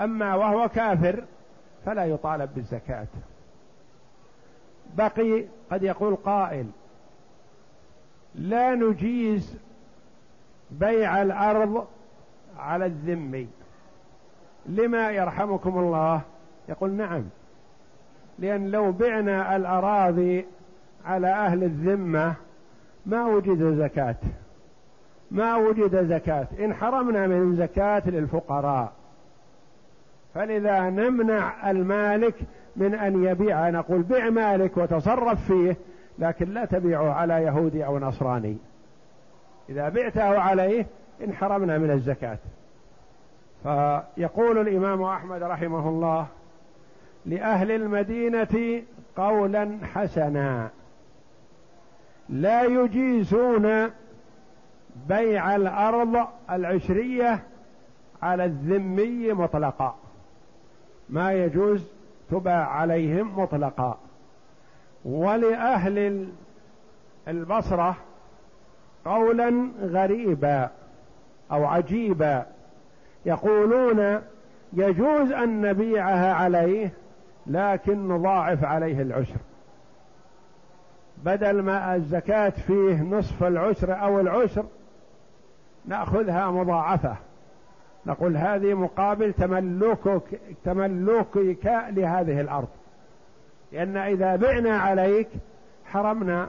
أما 0.00 0.34
وهو 0.34 0.68
كافر 0.68 1.24
فلا 1.86 2.04
يطالب 2.04 2.50
بالزكاة. 2.54 3.06
بقي 4.96 5.44
قد 5.70 5.82
يقول 5.82 6.16
قائل 6.16 6.66
لا 8.34 8.74
نجيز 8.74 9.56
بيع 10.70 11.22
الأرض 11.22 11.86
على 12.58 12.86
الذمي 12.86 13.48
لما 14.66 15.10
يرحمكم 15.10 15.78
الله؟ 15.78 16.20
يقول 16.68 16.90
نعم. 16.90 17.24
لأن 18.38 18.70
لو 18.70 18.92
بعنا 18.92 19.56
الأراضي 19.56 20.46
على 21.06 21.28
أهل 21.28 21.64
الذمة 21.64 22.34
ما 23.06 23.26
وجد 23.26 23.74
زكاة. 23.78 24.16
ما 25.30 25.56
وجد 25.56 26.04
زكاة. 26.04 26.46
إن 26.58 26.74
حرمنا 26.74 27.26
من 27.26 27.56
زكاة 27.56 28.02
للفقراء. 28.06 28.92
فلذا 30.34 30.90
نمنع 30.90 31.70
المالك 31.70 32.34
من 32.76 32.94
أن 32.94 33.24
يبيع. 33.24 33.70
نقول 33.70 34.02
بيع 34.02 34.30
مالك 34.30 34.76
وتصرف 34.76 35.46
فيه 35.46 35.76
لكن 36.18 36.48
لا 36.54 36.64
تبيعه 36.64 37.12
على 37.12 37.34
يهودي 37.34 37.86
أو 37.86 37.98
نصراني. 37.98 38.56
إذا 39.68 39.88
بعته 39.88 40.38
عليه 40.38 40.86
إن 41.24 41.32
حرمنا 41.32 41.78
من 41.78 41.90
الزكاة. 41.90 42.38
فيقول 43.62 44.58
الإمام 44.58 45.02
أحمد 45.02 45.42
رحمه 45.42 45.88
الله 45.88 46.26
لأهل 47.26 47.70
المدينة 47.70 48.82
قولا 49.16 49.78
حسنا 49.82 50.70
لا 52.28 52.62
يجيزون 52.62 53.90
بيع 55.08 55.56
الأرض 55.56 56.26
العشرية 56.50 57.42
على 58.22 58.44
الذمي 58.44 59.32
مطلقا 59.32 59.94
ما 61.08 61.32
يجوز 61.32 61.86
تباع 62.30 62.68
عليهم 62.68 63.40
مطلقا. 63.40 63.98
ولأهل 65.04 66.28
البصرة 67.28 67.96
قولا 69.04 69.70
غريبا 69.80 70.70
أو 71.52 71.64
عجيبا 71.64 72.46
يقولون 73.26 74.20
يجوز 74.72 75.32
أن 75.32 75.60
نبيعها 75.60 76.32
عليه 76.32 76.92
لكن 77.46 78.08
نضاعف 78.08 78.64
عليه 78.64 79.02
العشر. 79.02 79.36
بدل 81.24 81.62
ما 81.62 81.96
الزكاة 81.96 82.50
فيه 82.50 83.02
نصف 83.02 83.44
العشر 83.44 84.02
أو 84.02 84.20
العشر 84.20 84.64
نأخذها 85.86 86.50
مضاعفة. 86.50 87.16
نقول 88.06 88.36
هذه 88.36 88.74
مقابل 88.74 89.32
تملكك 89.32 90.40
تملكك 90.64 91.66
لهذه 91.88 92.40
الأرض. 92.40 92.68
لأن 93.72 93.96
إذا 93.96 94.36
بعنا 94.36 94.78
عليك 94.78 95.28
حرمنا 95.84 96.48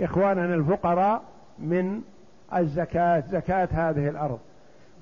إخواننا 0.00 0.54
الفقراء 0.54 1.22
من 1.58 2.02
الزكاة 2.56 3.20
زكاة 3.20 3.68
هذه 3.72 4.08
الأرض. 4.08 4.38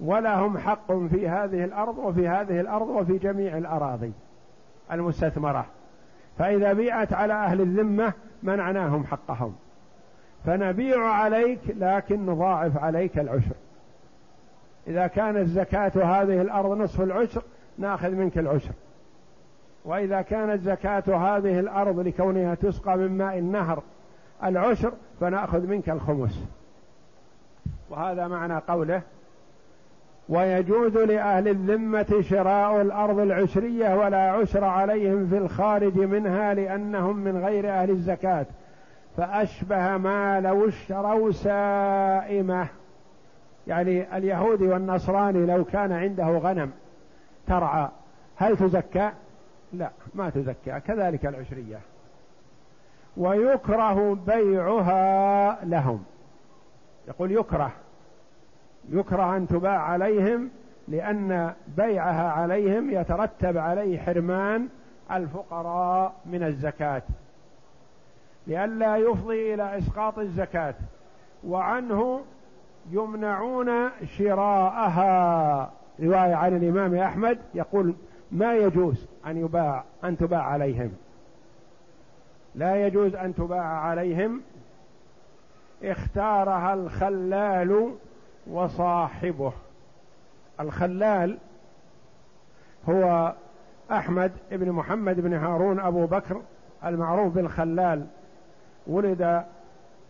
ولهم 0.00 0.58
حق 0.58 0.92
في 0.92 1.28
هذه 1.28 1.64
الأرض 1.64 1.98
وفي 1.98 2.28
هذه 2.28 2.60
الأرض 2.60 2.88
وفي 2.88 3.18
جميع 3.18 3.58
الأراضي 3.58 4.12
المستثمرة. 4.92 5.66
فإذا 6.38 6.72
بيعت 6.72 7.12
على 7.12 7.32
أهل 7.32 7.60
الذمة 7.60 8.12
منعناهم 8.42 9.04
حقهم. 9.04 9.54
فنبيع 10.44 11.04
عليك 11.04 11.60
لكن 11.66 12.26
نضاعف 12.26 12.78
عليك 12.78 13.18
العشر. 13.18 13.54
إذا 14.86 15.06
كانت 15.06 15.48
زكاة 15.48 15.92
هذه 15.94 16.40
الأرض 16.40 16.78
نصف 16.78 17.00
العشر 17.00 17.42
ناخذ 17.78 18.10
منك 18.10 18.38
العشر. 18.38 18.72
وإذا 19.84 20.22
كانت 20.22 20.62
زكاة 20.62 21.04
هذه 21.08 21.60
الأرض 21.60 21.98
لكونها 21.98 22.54
تسقى 22.54 22.96
من 22.96 23.18
ماء 23.18 23.38
النهر 23.38 23.82
العشر 24.44 24.92
فنأخذ 25.20 25.66
منك 25.66 25.90
الخمس. 25.90 26.44
وهذا 27.90 28.28
معنى 28.28 28.58
قوله 28.58 29.02
ويجوز 30.28 30.96
لأهل 30.96 31.48
الذمة 31.48 32.22
شراء 32.30 32.82
الأرض 32.82 33.18
العشرية 33.18 33.94
ولا 33.94 34.30
عشر 34.30 34.64
عليهم 34.64 35.26
في 35.26 35.38
الخارج 35.38 35.98
منها 35.98 36.54
لأنهم 36.54 37.16
من 37.16 37.44
غير 37.44 37.70
أهل 37.70 37.90
الزكاة. 37.90 38.46
فأشبه 39.16 39.96
ما 39.96 40.40
لو 40.40 40.68
اشتروا 40.68 41.32
سائمة. 41.32 42.68
يعني 43.66 44.16
اليهودي 44.16 44.68
والنصراني 44.68 45.46
لو 45.46 45.64
كان 45.64 45.92
عنده 45.92 46.38
غنم 46.38 46.70
ترعى 47.46 47.88
هل 48.36 48.56
تزكى؟ 48.56 49.10
لا 49.72 49.90
ما 50.14 50.30
تزكى 50.30 50.80
كذلك 50.80 51.26
العشرية. 51.26 51.78
ويكره 53.16 54.18
بيعها 54.26 55.58
لهم. 55.64 56.04
يقول 57.08 57.32
يكره. 57.32 57.72
يكره 58.90 59.36
أن 59.36 59.48
تباع 59.48 59.78
عليهم 59.82 60.50
لأن 60.88 61.54
بيعها 61.76 62.30
عليهم 62.30 62.90
يترتب 62.90 63.58
عليه 63.58 63.98
حرمان 63.98 64.68
الفقراء 65.12 66.14
من 66.26 66.42
الزكاة. 66.42 67.02
لئلا 68.46 68.96
يفضي 68.96 69.54
إلى 69.54 69.78
إسقاط 69.78 70.18
الزكاة. 70.18 70.74
وعنه 71.46 72.24
يمنعون 72.90 73.90
شراءها. 74.18 75.70
رواية 76.00 76.34
عن 76.34 76.56
الإمام 76.56 76.94
أحمد 76.94 77.38
يقول 77.54 77.94
ما 78.32 78.54
يجوز 78.54 79.06
أن 79.26 79.36
يباع 79.36 79.84
أن 80.04 80.18
تباع 80.18 80.42
عليهم. 80.42 80.92
لا 82.54 82.86
يجوز 82.86 83.14
أن 83.14 83.34
تباع 83.34 83.64
عليهم. 83.64 84.40
اختارها 85.82 86.74
الخلال 86.74 87.94
وصاحبه. 88.50 89.52
الخلال 90.60 91.38
هو 92.88 93.34
أحمد 93.90 94.32
بن 94.50 94.72
محمد 94.72 95.20
بن 95.20 95.34
هارون 95.34 95.80
أبو 95.80 96.06
بكر 96.06 96.42
المعروف 96.84 97.34
بالخلال. 97.34 98.06
ولد 98.86 99.44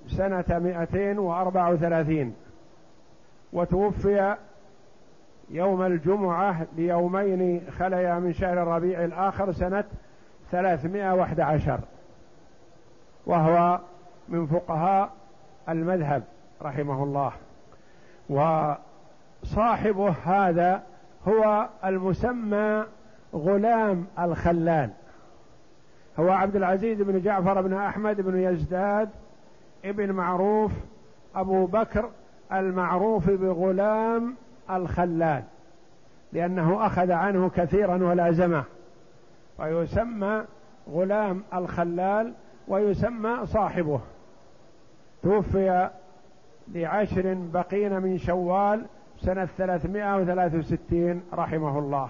سنة 0.09 0.45
234 0.49 2.35
وتوفي 3.53 4.37
يوم 5.51 5.83
الجمعة 5.83 6.67
ليومين 6.77 7.67
خليا 7.79 8.15
من 8.15 8.33
شهر 8.33 8.63
الربيع 8.63 9.05
الآخر 9.05 9.53
سنة 9.53 9.85
311 10.51 11.81
وهو 13.27 13.81
من 14.29 14.47
فقهاء 14.47 15.11
المذهب 15.69 16.23
رحمه 16.63 17.03
الله. 17.03 17.33
وصاحبه 18.29 20.15
هذا 20.25 20.83
هو 21.29 21.69
المسمى 21.85 22.85
غلام 23.35 24.07
الخلال. 24.19 24.91
هو 26.19 26.31
عبد 26.31 26.57
العزيز 26.57 27.03
بن 27.03 27.21
جعفر 27.21 27.61
بن 27.61 27.75
أحمد 27.75 28.21
بن 28.21 28.39
يزداد 28.39 29.09
ابن 29.85 30.13
معروف 30.13 30.73
أبو 31.35 31.67
بكر 31.67 32.11
المعروف 32.53 33.31
بغلام 33.31 34.37
الخلال 34.71 35.43
لأنه 36.33 36.87
أخذ 36.87 37.11
عنه 37.11 37.49
كثيرا 37.49 38.05
ولازمه. 38.05 38.65
ويسمى 39.59 40.45
غلام 40.91 41.43
الخلال 41.55 42.33
ويسمى 42.69 43.47
صاحبه. 43.47 44.01
توفي 45.23 45.91
لعشر 46.69 47.35
بقين 47.35 48.03
من 48.03 48.19
شوال 48.19 48.87
سنة 49.21 49.45
ثلاثمائة 49.45 50.17
وثلاث 50.17 50.55
وستين 50.55 51.23
رحمه 51.33 51.79
الله. 51.79 52.09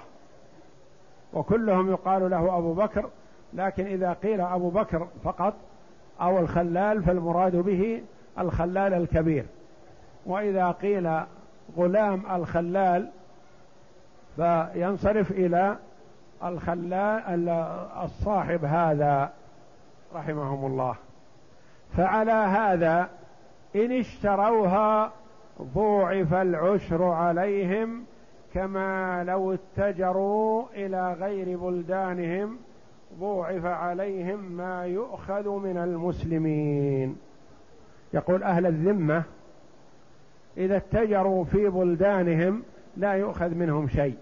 وكلهم 1.33 1.91
يقال 1.91 2.31
له 2.31 2.59
أبو 2.59 2.75
بكر 2.75 3.11
لكن 3.53 3.87
إذا 3.87 4.13
قيل 4.13 4.41
أبو 4.41 4.71
بكر 4.71 5.09
فقط 5.25 5.55
أو 6.21 6.39
الخلال 6.39 7.03
فالمراد 7.03 7.57
به 7.57 8.03
الخلال 8.39 8.95
الكبير. 8.95 9.47
وإذا 10.27 10.71
قيل 10.71 11.21
غلام 11.77 12.23
الخلال 12.33 13.11
فينصرف 14.37 15.31
إلى 15.31 15.77
الخلال 16.45 17.49
الصاحب 18.05 18.65
هذا 18.65 19.33
رحمهم 20.15 20.67
الله. 20.67 20.95
فعلى 21.97 22.33
هذا 22.33 23.09
إن 23.85 23.93
اشتروها 23.93 25.13
ضوعف 25.75 26.35
العشر 26.35 27.03
عليهم 27.03 28.05
كما 28.55 29.25
لو 29.25 29.55
اتجروا 29.55 30.65
إلى 30.75 31.13
غير 31.13 31.59
بلدانهم 31.59 32.57
ضوعف 33.21 33.65
عليهم 33.65 34.53
ما 34.53 34.87
يؤخذ 34.87 35.49
من 35.49 35.77
المسلمين. 35.77 37.17
يقول 38.15 38.43
أهل 38.43 38.67
الذمة 38.67 39.23
إذا 40.57 40.77
اتجروا 40.77 41.45
في 41.45 41.69
بلدانهم 41.69 42.63
لا 42.97 43.13
يؤخذ 43.13 43.55
منهم 43.55 43.89
شيء 43.89 44.17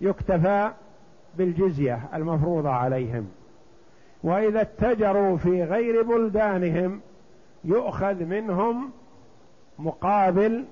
يكتفى 0.00 0.70
بالجزية 1.38 2.00
المفروضة 2.14 2.70
عليهم. 2.70 3.28
وإذا 4.22 4.60
اتجروا 4.60 5.36
في 5.36 5.64
غير 5.64 6.02
بلدانهم 6.02 7.00
يؤخذ 7.64 8.24
منهم 8.24 8.90
مقابل 9.78 10.64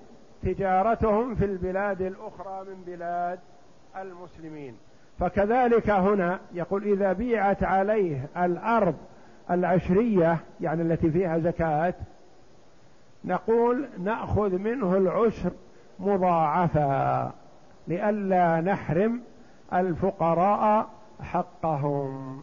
تجارتهم 0.42 1.34
في 1.34 1.44
البلاد 1.44 2.02
الأخرى 2.02 2.64
من 2.64 2.82
بلاد 2.86 3.38
المسلمين. 3.96 4.76
فكذلك 5.18 5.90
هنا 5.90 6.40
يقول 6.52 6.84
إذا 6.84 7.12
بيعت 7.12 7.62
عليه 7.62 8.28
الأرض 8.36 8.94
العشرية 9.50 10.38
يعني 10.60 10.82
التي 10.82 11.10
فيها 11.10 11.38
زكاة 11.38 11.94
نقول 13.24 13.88
نأخذ 13.98 14.58
منه 14.58 14.96
العشر 14.96 15.50
مضاعفا 15.98 17.32
لئلا 17.88 18.60
نحرم 18.60 19.20
الفقراء 19.72 20.88
حقهم. 21.20 22.42